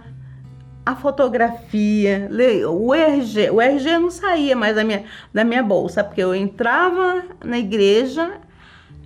[0.85, 2.29] a fotografia,
[2.69, 3.49] o RG.
[3.49, 8.41] O RG não saía mais da minha, da minha bolsa, porque eu entrava na igreja,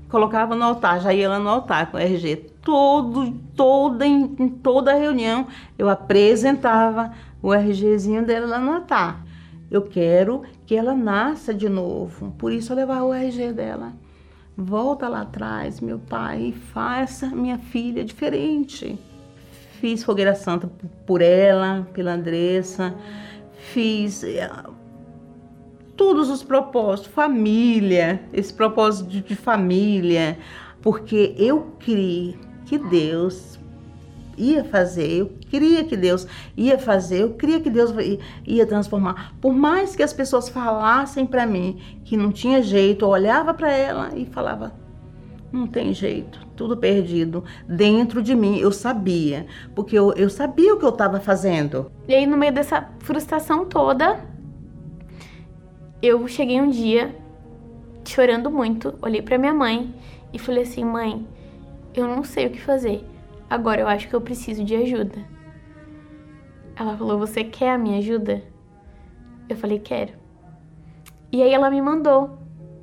[0.10, 2.38] colocava no altar, já ia lá no altar com o RG.
[2.64, 5.46] Todo, toda, em, em toda reunião,
[5.78, 9.24] eu apresentava o RGzinho dela lá no altar.
[9.70, 13.94] Eu quero que ela nasça de novo, por isso eu levava o RG dela.
[14.58, 19.00] Volta lá atrás, meu pai, e faça minha filha diferente
[19.84, 20.72] fiz fogueira santa
[21.06, 22.96] por ela, pela Andressa,
[23.74, 24.50] fiz eh,
[25.98, 30.38] todos os propósitos, família, esse propósito de, família,
[30.82, 33.60] porque eu criei que Deus
[34.38, 37.94] ia fazer, eu queria que Deus ia fazer, eu queria que Deus
[38.48, 39.34] ia transformar.
[39.42, 43.70] Por mais que as pessoas falassem para mim que não tinha jeito, eu olhava para
[43.70, 44.74] ela e falava:
[45.52, 47.44] não tem jeito, tudo perdido.
[47.68, 49.46] Dentro de mim eu sabia,
[49.76, 51.92] porque eu, eu sabia o que eu estava fazendo.
[52.08, 54.20] E aí, no meio dessa frustração toda,
[56.02, 57.16] eu cheguei um dia
[58.06, 59.94] chorando muito, olhei para minha mãe
[60.32, 61.28] e falei assim: mãe,
[61.94, 63.06] eu não sei o que fazer.
[63.50, 65.20] Agora eu acho que eu preciso de ajuda.
[66.76, 68.44] Ela falou: Você quer a minha ajuda?
[69.48, 70.14] Eu falei: Quero.
[71.32, 72.38] E aí ela me mandou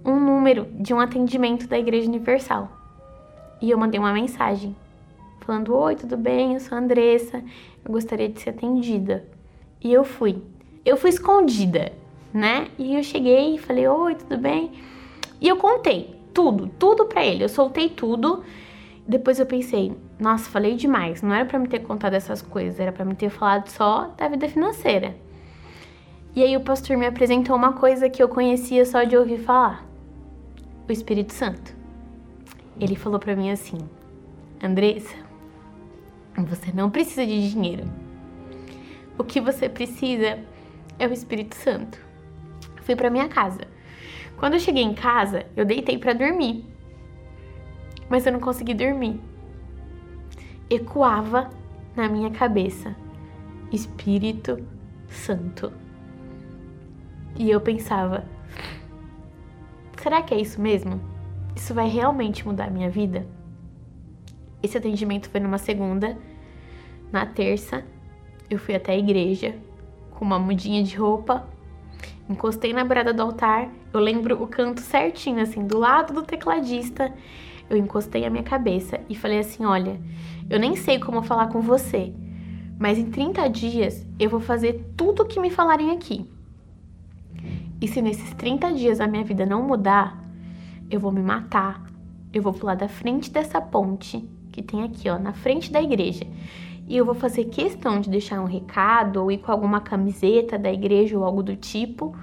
[0.05, 2.80] um número de um atendimento da Igreja Universal.
[3.61, 4.75] E eu mandei uma mensagem
[5.41, 6.55] falando: Oi, tudo bem?
[6.55, 7.43] Eu sou a Andressa,
[7.85, 9.25] eu gostaria de ser atendida.
[9.83, 10.43] E eu fui.
[10.85, 11.93] Eu fui escondida,
[12.33, 12.69] né?
[12.79, 14.73] E eu cheguei e falei: Oi, tudo bem?
[15.41, 17.45] E eu contei tudo, tudo para ele.
[17.45, 18.43] Eu soltei tudo.
[19.07, 21.21] Depois eu pensei: Nossa, falei demais.
[21.21, 24.29] Não era para me ter contado essas coisas, era para me ter falado só da
[24.29, 25.17] vida financeira.
[26.35, 29.85] E aí o pastor me apresentou uma coisa que eu conhecia só de ouvir falar:
[30.89, 31.80] o Espírito Santo.
[32.81, 33.79] Ele falou para mim assim:
[34.63, 35.15] Andressa,
[36.39, 37.85] você não precisa de dinheiro.
[39.19, 40.39] O que você precisa
[40.99, 41.99] é o Espírito Santo.
[42.83, 43.61] Fui para minha casa.
[44.39, 46.65] Quando eu cheguei em casa, eu deitei para dormir.
[48.09, 49.21] Mas eu não consegui dormir.
[50.71, 51.51] Ecoava
[51.95, 52.97] na minha cabeça:
[53.71, 54.67] Espírito
[55.07, 55.71] Santo.
[57.37, 58.25] E eu pensava:
[60.03, 61.20] será que é isso mesmo?
[61.55, 63.27] Isso vai realmente mudar a minha vida?
[64.63, 66.17] Esse atendimento foi numa segunda.
[67.11, 67.85] Na terça,
[68.49, 69.55] eu fui até a igreja
[70.11, 71.49] com uma mudinha de roupa,
[72.29, 73.71] encostei na beirada do altar.
[73.93, 77.13] Eu lembro o canto certinho, assim, do lado do tecladista.
[77.69, 79.99] Eu encostei a minha cabeça e falei assim: Olha,
[80.49, 82.13] eu nem sei como falar com você,
[82.79, 86.29] mas em 30 dias eu vou fazer tudo o que me falarem aqui.
[87.81, 90.20] E se nesses 30 dias a minha vida não mudar,
[90.91, 91.83] eu vou me matar.
[92.33, 96.27] Eu vou pular da frente dessa ponte que tem aqui, ó, na frente da igreja.
[96.89, 100.73] E eu vou fazer questão de deixar um recado ou ir com alguma camiseta da
[100.73, 102.17] igreja ou algo do tipo,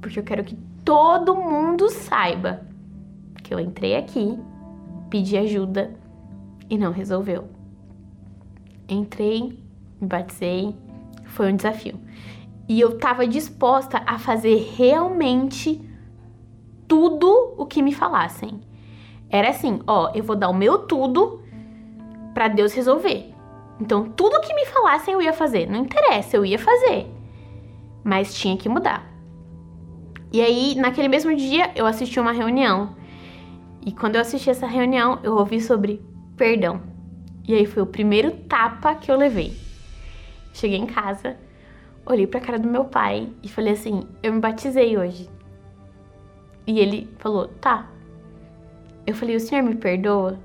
[0.00, 2.66] porque eu quero que todo mundo saiba
[3.42, 4.38] que eu entrei aqui,
[5.08, 5.94] pedi ajuda
[6.68, 7.48] e não resolveu.
[8.88, 9.58] Entrei,
[10.00, 10.74] me batizei,
[11.24, 11.98] foi um desafio.
[12.68, 15.80] E eu estava disposta a fazer realmente
[16.92, 18.60] tudo o que me falassem.
[19.30, 21.40] Era assim, ó, eu vou dar o meu tudo
[22.34, 23.32] para Deus resolver.
[23.80, 25.66] Então, tudo que me falassem eu ia fazer.
[25.66, 27.06] Não interessa, eu ia fazer.
[28.04, 29.10] Mas tinha que mudar.
[30.30, 32.94] E aí, naquele mesmo dia, eu assisti uma reunião.
[33.80, 36.04] E quando eu assisti essa reunião, eu ouvi sobre
[36.36, 36.82] perdão.
[37.48, 39.56] E aí foi o primeiro tapa que eu levei.
[40.52, 41.38] Cheguei em casa,
[42.04, 45.26] olhei pra cara do meu pai e falei assim: Eu me batizei hoje.
[46.66, 47.90] E ele falou: Tá.
[49.06, 50.38] Eu falei: O senhor me perdoa?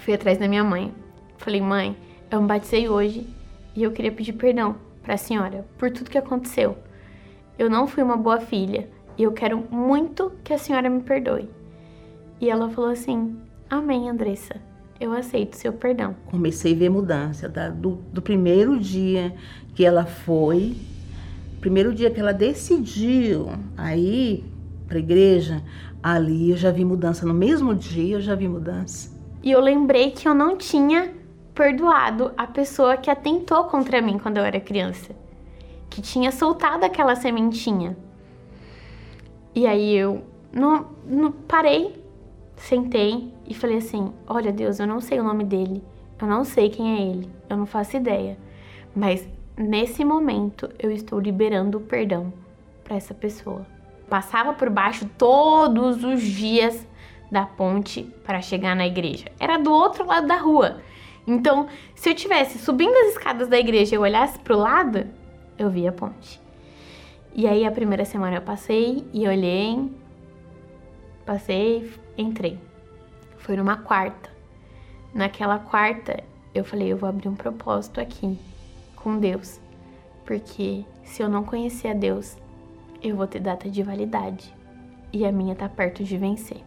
[0.00, 0.92] Fui atrás da minha mãe.
[1.38, 1.96] Falei: Mãe,
[2.30, 3.26] eu me batizei hoje
[3.74, 6.76] e eu queria pedir perdão pra senhora por tudo que aconteceu.
[7.58, 11.48] Eu não fui uma boa filha e eu quero muito que a senhora me perdoe.
[12.40, 13.36] E ela falou assim:
[13.70, 14.56] Amém, Andressa.
[15.00, 16.14] Eu aceito seu perdão.
[16.26, 17.68] Comecei a ver mudança, tá?
[17.68, 19.34] do, do primeiro dia
[19.74, 20.76] que ela foi
[21.64, 24.44] primeiro dia que ela decidiu aí
[24.86, 25.62] para a igreja,
[26.02, 27.26] ali eu já vi mudança.
[27.26, 29.14] No mesmo dia eu já vi mudança.
[29.42, 31.12] E eu lembrei que eu não tinha
[31.54, 35.14] perdoado a pessoa que atentou contra mim quando eu era criança,
[35.88, 37.96] que tinha soltado aquela sementinha.
[39.54, 42.02] E aí eu não, não parei,
[42.56, 45.82] sentei e falei assim: Olha, Deus, eu não sei o nome dele,
[46.20, 48.36] eu não sei quem é ele, eu não faço ideia,
[48.94, 52.32] mas nesse momento eu estou liberando o perdão
[52.82, 53.73] para essa pessoa.
[54.14, 56.86] Passava por baixo todos os dias
[57.32, 59.24] da ponte para chegar na igreja.
[59.40, 60.80] Era do outro lado da rua.
[61.26, 65.04] Então, se eu tivesse subindo as escadas da igreja e eu olhasse para o lado,
[65.58, 66.40] eu via a ponte.
[67.34, 69.90] E aí a primeira semana eu passei e olhei,
[71.26, 72.56] passei, entrei.
[73.38, 74.30] Foi numa quarta.
[75.12, 76.22] Naquela quarta,
[76.54, 78.38] eu falei, eu vou abrir um propósito aqui
[78.94, 79.60] com Deus,
[80.24, 82.36] porque se eu não conhecer a Deus,
[83.04, 84.54] eu vou ter data de validade
[85.12, 86.62] e a minha tá perto de vencer.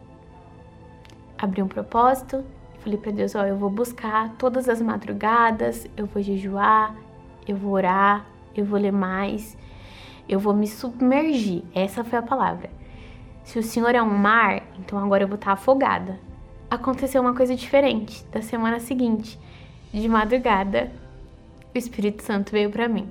[1.36, 6.06] Abri um propósito e falei para Deus: Ó, eu vou buscar todas as madrugadas, eu
[6.06, 6.94] vou jejuar,
[7.46, 8.24] eu vou orar,
[8.54, 9.56] eu vou ler mais,
[10.28, 11.64] eu vou me submergir.
[11.74, 12.70] Essa foi a palavra.
[13.42, 16.20] Se o Senhor é um mar, então agora eu vou estar tá afogada.
[16.70, 19.38] Aconteceu uma coisa diferente da semana seguinte.
[19.92, 20.92] De madrugada,
[21.74, 23.08] o Espírito Santo veio para mim.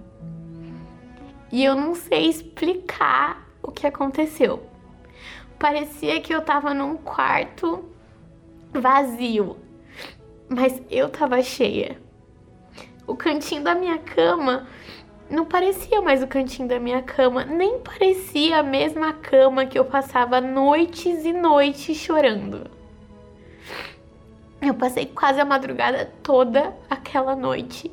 [1.51, 4.63] E eu não sei explicar o que aconteceu.
[5.57, 7.85] Parecia que eu tava num quarto
[8.71, 9.57] vazio,
[10.49, 11.97] mas eu tava cheia.
[13.05, 14.67] O cantinho da minha cama
[15.29, 19.85] não parecia mais o cantinho da minha cama, nem parecia a mesma cama que eu
[19.85, 22.69] passava noites e noites chorando.
[24.61, 27.91] Eu passei quase a madrugada toda aquela noite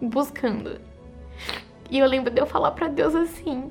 [0.00, 0.80] buscando.
[1.94, 3.70] E eu lembro de eu falar para Deus assim: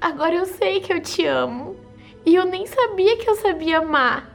[0.00, 1.76] agora eu sei que eu te amo.
[2.24, 4.34] E eu nem sabia que eu sabia amar.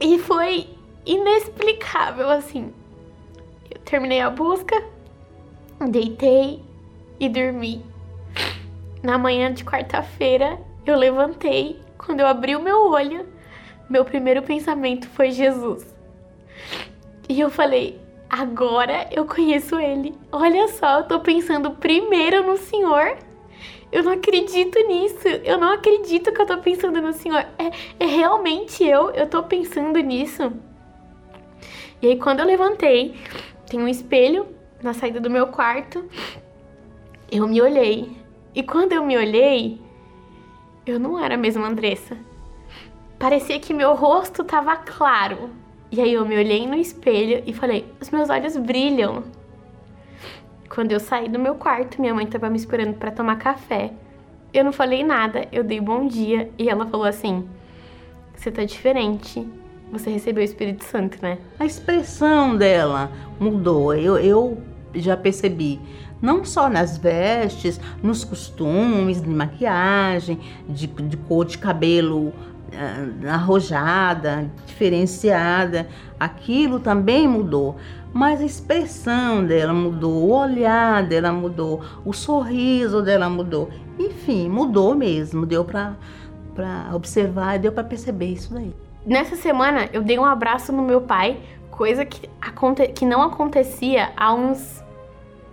[0.00, 0.68] E foi
[1.04, 2.72] inexplicável assim.
[3.68, 4.80] Eu terminei a busca,
[5.90, 6.62] deitei
[7.18, 7.84] e dormi.
[9.02, 11.80] Na manhã de quarta-feira, eu levantei.
[11.98, 13.26] Quando eu abri o meu olho,
[13.90, 15.92] meu primeiro pensamento foi Jesus.
[17.28, 20.14] E eu falei: agora eu conheço Ele.
[20.30, 23.16] Olha só, eu tô pensando primeiro no Senhor.
[23.90, 25.26] Eu não acredito nisso.
[25.44, 27.46] Eu não acredito que eu tô pensando no Senhor.
[27.58, 27.70] É,
[28.00, 29.10] é realmente eu.
[29.10, 30.52] Eu tô pensando nisso.
[32.02, 33.14] E aí, quando eu levantei,
[33.68, 34.46] tem um espelho
[34.82, 36.04] na saída do meu quarto.
[37.30, 38.16] Eu me olhei.
[38.54, 39.80] E quando eu me olhei,
[40.84, 42.16] eu não era a mesma Andressa.
[43.18, 45.50] Parecia que meu rosto tava claro.
[45.90, 49.24] E aí eu me olhei no espelho e falei: os meus olhos brilham.
[50.68, 53.92] Quando eu saí do meu quarto, minha mãe tava me esperando para tomar café.
[54.52, 57.48] Eu não falei nada, eu dei bom dia e ela falou assim:
[58.34, 59.46] Você tá diferente.
[59.92, 61.38] Você recebeu o Espírito Santo, né?
[61.60, 63.94] A expressão dela mudou.
[63.94, 64.58] Eu, eu
[64.94, 65.80] já percebi.
[66.20, 72.32] Não só nas vestes, nos costumes, de maquiagem, de, de cor de cabelo
[73.28, 75.88] arrojada, diferenciada.
[76.18, 77.76] Aquilo também mudou.
[78.12, 83.68] Mas a expressão dela mudou, o olhar dela mudou, o sorriso dela mudou.
[83.98, 85.44] Enfim, mudou mesmo.
[85.44, 85.96] Deu para
[86.94, 88.74] observar, deu para perceber isso daí.
[89.04, 91.38] Nessa semana eu dei um abraço no meu pai,
[91.70, 94.82] coisa que, aconte que não acontecia há uns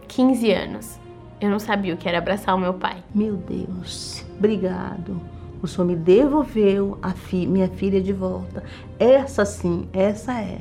[0.08, 1.00] 15 anos.
[1.42, 3.04] Eu não sabia o que era abraçar o meu pai.
[3.14, 5.33] Meu Deus, obrigado.
[5.64, 8.62] O Senhor me devolveu a fi minha filha de volta.
[9.00, 10.60] Essa sim, essa é.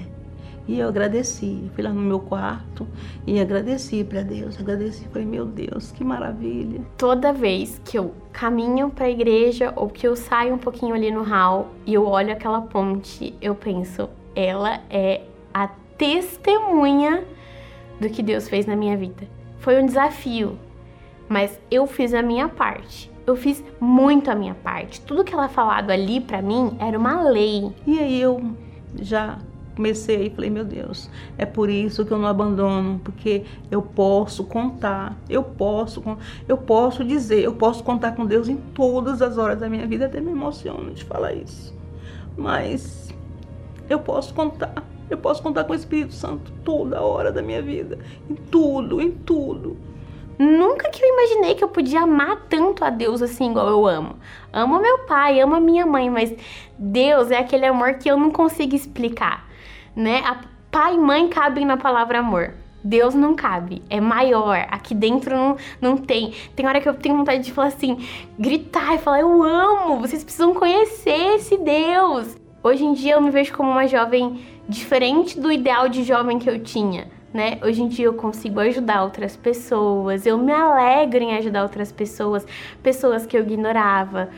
[0.68, 1.68] E eu agradeci.
[1.74, 2.86] Fui lá no meu quarto
[3.26, 4.56] e agradeci para Deus.
[4.60, 6.82] Agradeci, falei, meu Deus, que maravilha.
[6.96, 11.10] Toda vez que eu caminho para a igreja ou que eu saio um pouquinho ali
[11.10, 15.22] no hall e eu olho aquela ponte, eu penso, ela é
[15.52, 15.66] a
[15.98, 17.24] testemunha
[18.00, 19.26] do que Deus fez na minha vida.
[19.58, 20.56] Foi um desafio,
[21.28, 23.11] mas eu fiz a minha parte.
[23.26, 25.00] Eu fiz muito a minha parte.
[25.00, 27.72] Tudo que ela falado ali para mim era uma lei.
[27.86, 28.52] E aí eu
[29.00, 29.38] já
[29.74, 31.08] comecei e falei, meu Deus,
[31.38, 36.02] é por isso que eu não abandono, porque eu posso contar, eu posso,
[36.46, 40.06] eu posso dizer, eu posso contar com Deus em todas as horas da minha vida,
[40.06, 41.74] até me emociono de falar isso.
[42.36, 43.14] Mas
[43.88, 47.98] eu posso contar, eu posso contar com o Espírito Santo toda hora da minha vida,
[48.28, 49.76] em tudo, em tudo.
[50.42, 54.16] Nunca que eu imaginei que eu podia amar tanto a Deus assim igual eu amo.
[54.52, 56.34] Amo meu pai, amo a minha mãe, mas
[56.78, 59.52] Deus é aquele amor que eu não consigo explicar
[59.94, 60.22] né?
[60.24, 60.40] A
[60.70, 62.54] pai e mãe cabem na palavra amor.
[62.84, 64.66] Deus não cabe, é maior.
[64.68, 66.34] Aqui dentro não, não tem.
[66.56, 68.04] Tem hora que eu tenho vontade de falar assim,
[68.38, 72.36] gritar e falar: Eu amo, vocês precisam conhecer esse Deus.
[72.62, 76.50] Hoje em dia eu me vejo como uma jovem diferente do ideal de jovem que
[76.50, 77.08] eu tinha.
[77.32, 77.58] Né?
[77.62, 82.46] Hoje em dia eu consigo ajudar outras pessoas, eu me alegro em ajudar outras pessoas,
[82.82, 84.28] pessoas que eu ignorava.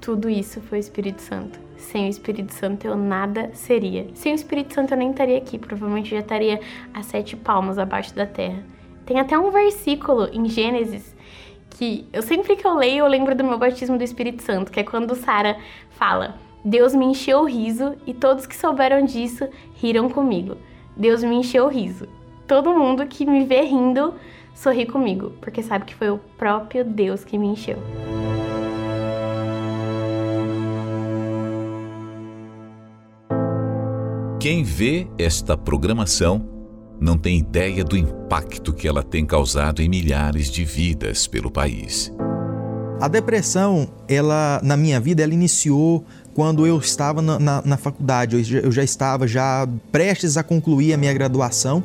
[0.00, 1.60] Tudo isso foi o Espírito Santo.
[1.76, 4.06] Sem o Espírito Santo eu nada seria.
[4.14, 6.60] Sem o Espírito Santo eu nem estaria aqui, provavelmente já estaria
[6.94, 8.64] a sete palmos abaixo da terra.
[9.04, 11.16] Tem até um versículo em Gênesis
[11.70, 14.80] que eu sempre que eu leio eu lembro do meu batismo do Espírito Santo, que
[14.80, 15.56] é quando Sara
[15.90, 16.34] fala:
[16.64, 20.56] Deus me encheu o riso e todos que souberam disso riram comigo.
[20.96, 22.08] Deus me encheu o riso.
[22.48, 24.14] Todo mundo que me vê rindo
[24.54, 27.76] sorri comigo, porque sabe que foi o próprio Deus que me encheu.
[34.40, 36.48] Quem vê esta programação
[36.98, 42.10] não tem ideia do impacto que ela tem causado em milhares de vidas pelo país.
[42.98, 46.02] A depressão, ela na minha vida, ela iniciou
[46.34, 48.36] quando eu estava na, na, na faculdade.
[48.36, 51.84] Eu já, eu já estava já prestes a concluir a minha graduação.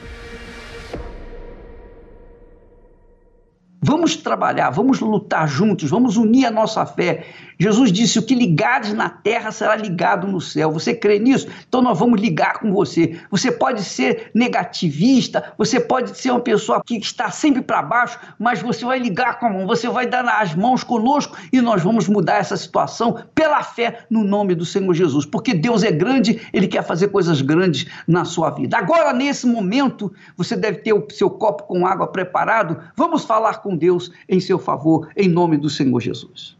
[3.83, 7.25] Vamos trabalhar, vamos lutar juntos, vamos unir a nossa fé.
[7.61, 10.71] Jesus disse: O que ligares na terra será ligado no céu.
[10.71, 11.47] Você crê nisso?
[11.69, 13.21] Então nós vamos ligar com você.
[13.29, 18.63] Você pode ser negativista, você pode ser uma pessoa que está sempre para baixo, mas
[18.63, 22.07] você vai ligar com a mão, você vai dar as mãos conosco e nós vamos
[22.07, 25.27] mudar essa situação pela fé no nome do Senhor Jesus.
[25.27, 28.75] Porque Deus é grande, Ele quer fazer coisas grandes na sua vida.
[28.75, 32.79] Agora, nesse momento, você deve ter o seu copo com água preparado.
[32.95, 36.59] Vamos falar com Deus em seu favor, em nome do Senhor Jesus.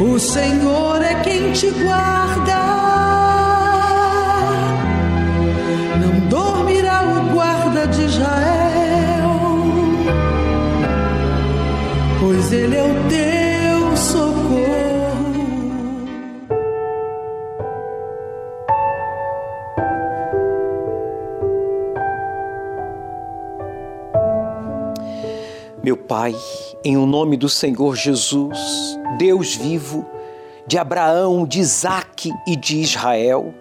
[0.00, 2.58] O Senhor é quem te guarda.
[6.00, 9.40] Não dormirá o guarda de Israel,
[12.20, 14.88] pois ele é o teu socorro.
[25.82, 26.34] Meu Pai,
[26.84, 30.06] em o nome do Senhor Jesus, Deus vivo,
[30.66, 33.54] de Abraão, de Isaque e de Israel,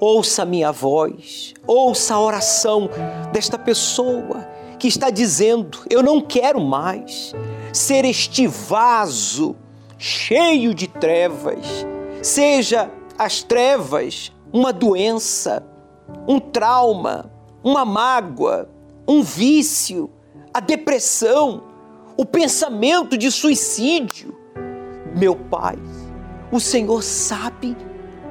[0.00, 2.88] ouça a minha voz, ouça a oração
[3.32, 4.48] desta pessoa
[4.78, 7.34] que está dizendo: Eu não quero mais
[7.72, 9.54] ser este vaso
[9.98, 11.86] cheio de trevas,
[12.22, 15.64] seja as trevas uma doença,
[16.26, 17.30] um trauma,
[17.62, 18.68] uma mágoa,
[19.06, 20.10] um vício,
[20.52, 21.62] a depressão,
[22.16, 24.34] o pensamento de suicídio.
[25.14, 25.78] Meu Pai,
[26.50, 27.76] o Senhor sabe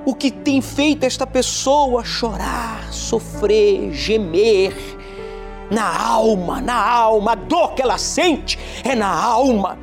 [0.06, 4.74] o que tem feito esta pessoa chorar, sofrer, gemer.
[5.70, 9.80] Na alma, na alma, a dor que ela sente é na alma,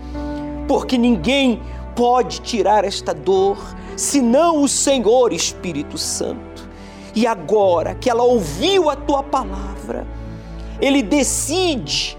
[0.69, 1.61] porque ninguém
[1.97, 3.59] pode tirar esta dor
[3.97, 6.71] senão o Senhor Espírito Santo.
[7.17, 10.07] E agora que ela ouviu a tua palavra,
[10.81, 12.17] ele decide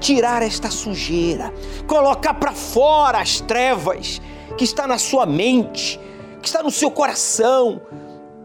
[0.00, 1.52] tirar esta sujeira,
[1.86, 4.20] colocar para fora as trevas
[4.56, 5.98] que está na sua mente,
[6.40, 7.80] que está no seu coração,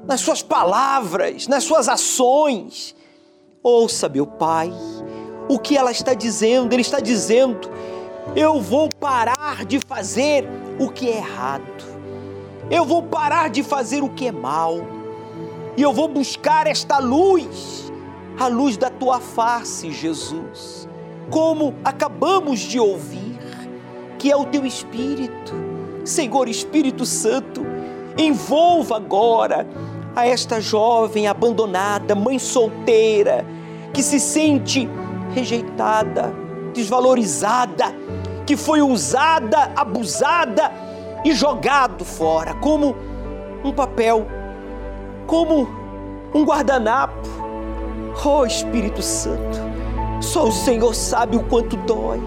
[0.06, 2.96] nas suas palavras, nas suas ações.
[3.62, 4.72] Ouça, meu Pai,
[5.48, 6.74] o que ela está dizendo.
[6.74, 7.70] Ele está dizendo:
[8.36, 10.48] eu vou parar de fazer
[10.80, 11.84] o que é errado,
[12.70, 14.78] eu vou parar de fazer o que é mal,
[15.78, 17.92] e eu vou buscar esta luz,
[18.40, 20.88] a luz da tua face, Jesus,
[21.30, 23.40] como acabamos de ouvir,
[24.18, 25.54] que é o teu Espírito.
[26.06, 27.66] Senhor Espírito Santo,
[28.18, 29.68] envolva agora
[30.16, 33.46] a esta jovem abandonada, mãe solteira,
[33.94, 34.88] que se sente
[35.34, 36.34] rejeitada,
[36.74, 37.86] desvalorizada,
[38.46, 40.72] que foi usada, abusada
[41.24, 42.96] e jogado fora como
[43.64, 44.28] um papel,
[45.26, 45.68] como
[46.34, 47.30] um guardanapo.
[48.26, 49.60] Oh Espírito Santo,
[50.24, 52.20] só o Senhor sabe o quanto dói.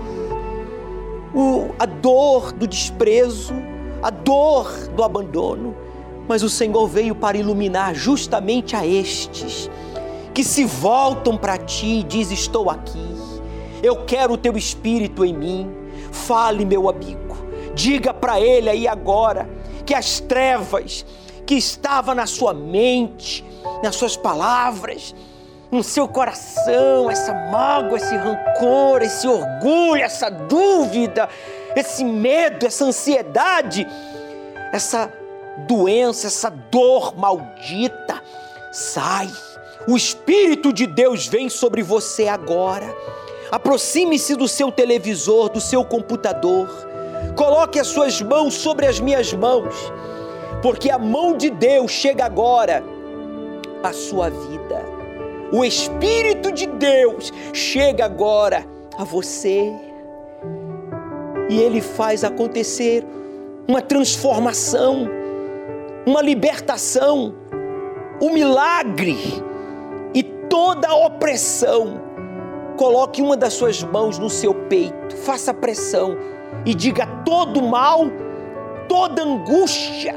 [1.34, 3.55] O, a dor do desprezo,
[4.03, 5.74] a dor do abandono,
[6.28, 9.70] mas o Senhor veio para iluminar justamente a estes
[10.34, 13.14] que se voltam para ti e diz: Estou aqui,
[13.82, 15.70] eu quero o teu espírito em mim.
[16.12, 17.36] Fale, meu amigo,
[17.74, 19.49] diga para ele aí agora
[19.84, 21.05] que as trevas
[21.47, 23.44] que estavam na sua mente,
[23.82, 25.14] nas suas palavras,
[25.71, 31.29] no seu coração, essa mágoa, esse rancor, esse orgulho, essa dúvida,
[31.75, 33.87] esse medo, essa ansiedade,
[34.73, 35.12] essa
[35.67, 38.23] doença, essa dor maldita,
[38.73, 39.29] sai.
[39.89, 42.95] O Espírito de Deus vem sobre você agora.
[43.51, 46.69] Aproxime-se do seu televisor, do seu computador.
[47.37, 49.75] Coloque as suas mãos sobre as minhas mãos,
[50.62, 52.83] porque a mão de Deus chega agora
[53.83, 54.95] à sua vida.
[55.53, 58.64] O Espírito de Deus chega agora
[58.99, 59.72] a você
[61.49, 63.05] e ele faz acontecer
[63.68, 65.09] uma transformação
[66.07, 67.34] uma libertação,
[68.22, 69.18] um milagre
[70.14, 72.01] e toda a opressão.
[72.76, 76.16] Coloque uma das suas mãos no seu peito, faça pressão
[76.64, 78.05] e diga todo mal,
[78.88, 80.14] toda angústia,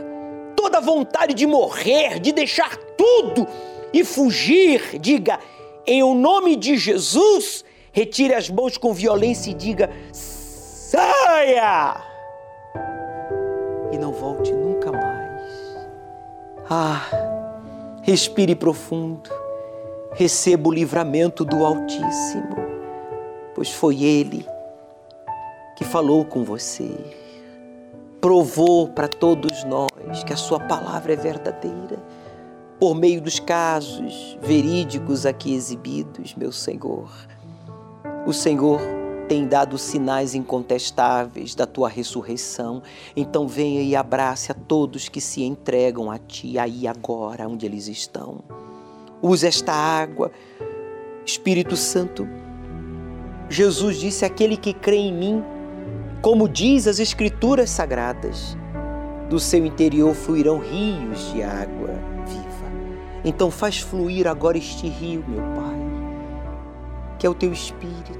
[0.55, 3.47] toda vontade de morrer, de deixar tudo
[3.93, 4.99] e fugir.
[4.99, 5.39] Diga,
[5.85, 11.95] em o nome de Jesus, retire as mãos com violência e diga: saia!
[13.91, 15.09] E não volte nunca mais.
[16.69, 17.01] Ah,
[18.03, 19.29] respire profundo,
[20.13, 22.55] receba o livramento do Altíssimo,
[23.55, 24.45] pois foi Ele
[25.75, 26.91] que falou com você,
[28.19, 31.97] provou para todos nós que a Sua palavra é verdadeira,
[32.79, 37.09] por meio dos casos verídicos aqui exibidos, meu Senhor.
[38.25, 38.79] O Senhor
[39.27, 42.81] tem dado sinais incontestáveis da tua ressurreição.
[43.15, 47.87] Então venha e abrace a todos que se entregam a ti aí agora, onde eles
[47.87, 48.39] estão.
[49.21, 50.31] Use esta água,
[51.25, 52.27] Espírito Santo.
[53.49, 55.43] Jesus disse: aquele que crê em mim,
[56.21, 58.57] como diz as Escrituras sagradas,
[59.29, 62.08] do seu interior fluirão rios de água.
[63.23, 65.79] Então faz fluir agora este rio, meu Pai,
[67.17, 68.17] que é o teu Espírito.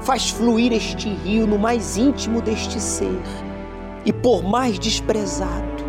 [0.00, 3.20] Faz fluir este rio no mais íntimo deste ser.
[4.04, 5.84] E por mais desprezado,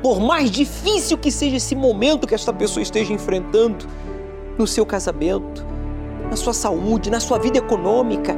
[0.00, 3.86] por mais difícil que seja esse momento que esta pessoa esteja enfrentando
[4.56, 5.66] no seu casamento,
[6.30, 8.36] na sua saúde, na sua vida econômica,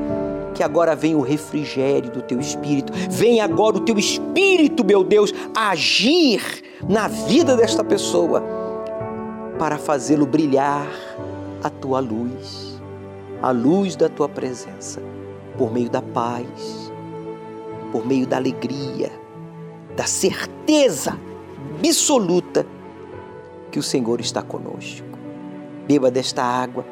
[0.55, 5.33] que agora vem o refrigério do teu espírito, vem agora o teu espírito, meu Deus,
[5.55, 6.41] agir
[6.89, 8.43] na vida desta pessoa
[9.59, 10.87] para fazê-lo brilhar
[11.63, 12.81] a tua luz,
[13.43, 15.03] a luz da tua presença
[15.57, 16.93] por meio da paz,
[17.91, 19.11] por meio da alegria,
[19.97, 21.19] da certeza
[21.85, 22.65] absoluta
[23.71, 25.07] que o Senhor está conosco.
[25.87, 26.87] Beba desta água,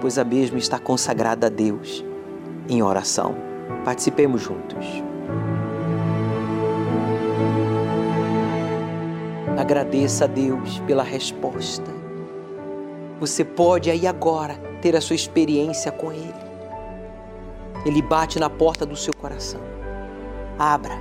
[0.00, 2.04] pois a mesma está consagrada a Deus
[2.68, 3.34] em oração.
[3.84, 4.86] Participemos juntos.
[9.56, 11.99] Agradeça a Deus pela resposta.
[13.20, 16.34] Você pode aí agora ter a sua experiência com Ele.
[17.84, 19.60] Ele bate na porta do seu coração.
[20.58, 20.94] Abra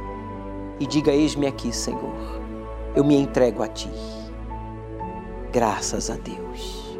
[0.81, 2.41] e diga: Eis-me aqui, Senhor.
[2.93, 3.89] Eu me entrego a Ti.
[5.53, 6.97] Graças a Deus.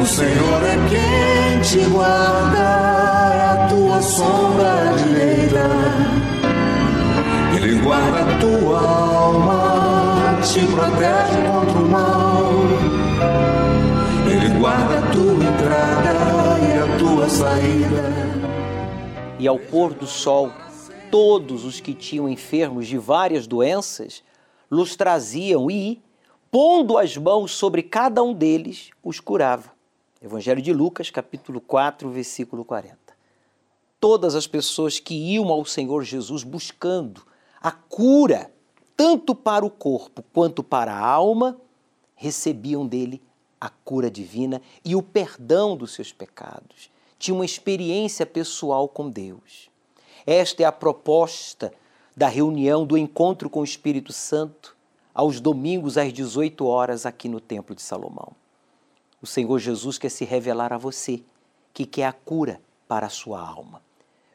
[0.00, 2.56] O Senhor é quem te guarda,
[3.34, 5.68] é a tua sombra direita.
[7.56, 12.88] Ele guarda a tua alma, te protege contra o mal
[14.68, 16.12] guarda a tua entrada
[16.60, 18.02] e a tua saída.
[19.38, 20.52] E ao pôr do sol,
[21.10, 24.22] todos os que tinham enfermos de várias doenças
[24.70, 26.02] los traziam e,
[26.50, 29.72] pondo as mãos sobre cada um deles, os curava.
[30.20, 32.98] Evangelho de Lucas, capítulo 4, versículo 40.
[33.98, 37.22] Todas as pessoas que iam ao Senhor Jesus buscando
[37.58, 38.52] a cura,
[38.94, 41.58] tanto para o corpo quanto para a alma,
[42.14, 43.22] recebiam dele
[43.60, 46.90] a cura divina e o perdão dos seus pecados.
[47.18, 49.68] Tinham uma experiência pessoal com Deus.
[50.26, 51.72] Esta é a proposta
[52.16, 54.76] da reunião do encontro com o Espírito Santo
[55.14, 58.32] aos domingos às 18 horas aqui no Templo de Salomão.
[59.20, 61.22] O Senhor Jesus quer se revelar a você,
[61.74, 63.82] que quer a cura para a sua alma.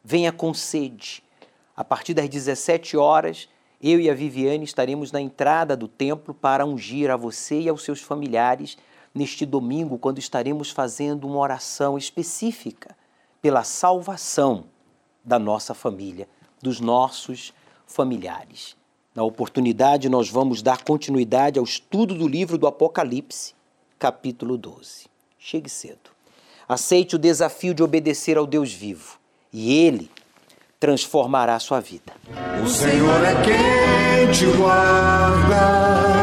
[0.04, 1.24] Venha com sede.
[1.76, 3.48] A partir das 17 horas,
[3.82, 7.84] eu e a Viviane estaremos na entrada do templo para ungir a você e aos
[7.84, 8.78] seus familiares
[9.14, 12.96] neste domingo, quando estaremos fazendo uma oração específica
[13.42, 14.66] pela salvação
[15.24, 16.28] da nossa família,
[16.62, 17.54] dos nossos
[17.86, 18.76] familiares.
[19.14, 23.54] Na oportunidade, nós vamos dar continuidade ao estudo do livro do Apocalipse
[24.00, 25.06] capítulo 12.
[25.38, 26.12] Chegue cedo.
[26.68, 29.18] Aceite o desafio de obedecer ao Deus vivo
[29.52, 30.10] e ele
[30.80, 32.14] transformará a sua vida.
[32.62, 36.23] O Senhor é quem te guarda,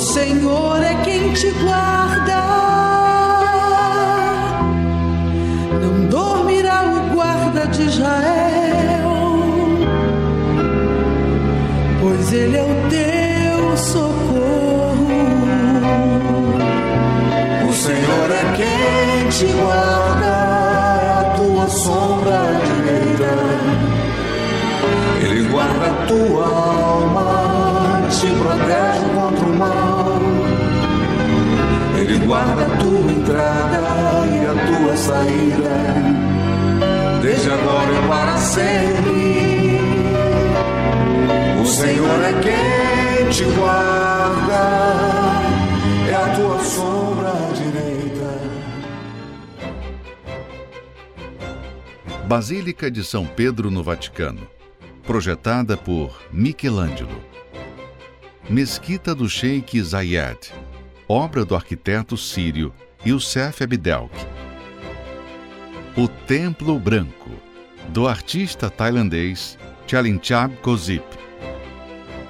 [0.00, 2.40] Senhor é quem te guarda.
[5.82, 9.12] Não dormirá o guarda de Israel,
[12.00, 15.06] pois ele é o teu socorro.
[17.68, 20.32] O Senhor é quem te guarda,
[21.02, 23.34] é a tua sombra direita.
[25.22, 29.89] Ele guarda a tua alma, te protege contra o mal.
[32.30, 33.80] Guarda a tua entrada
[34.28, 35.74] e a tua saída,
[37.20, 39.80] desde agora e para sempre.
[41.60, 44.62] O Senhor é quem te guarda,
[46.08, 48.38] é a tua sombra direita.
[52.28, 54.46] Basílica de São Pedro no Vaticano,
[55.02, 57.24] projetada por Michelangelo.
[58.48, 60.52] Mesquita do Sheikh Zayed,
[61.10, 62.72] obra do arquiteto sírio
[63.04, 64.14] Youssef Abdelk.
[65.96, 67.30] O Templo Branco,
[67.88, 69.58] do artista tailandês
[69.88, 71.04] Chalinchab Kozip.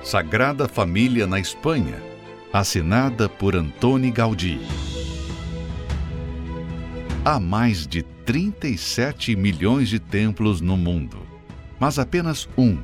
[0.02, 2.02] Sagrada Família na Espanha,
[2.50, 4.58] assinada por Antoni Gaudí.
[7.22, 11.18] Há mais de 37 milhões de templos no mundo,
[11.78, 12.78] mas apenas um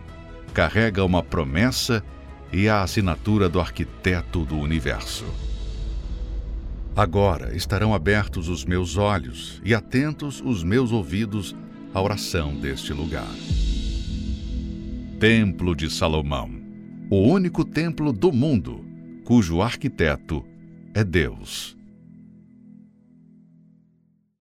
[0.52, 2.04] carrega uma promessa
[2.52, 5.24] e a assinatura do arquiteto do universo.
[6.96, 11.54] Agora estarão abertos os meus olhos e atentos os meus ouvidos
[11.92, 13.34] à oração deste lugar.
[15.20, 16.50] Templo de Salomão,
[17.10, 18.82] o único templo do mundo
[19.26, 20.42] cujo arquiteto
[20.94, 21.75] é Deus.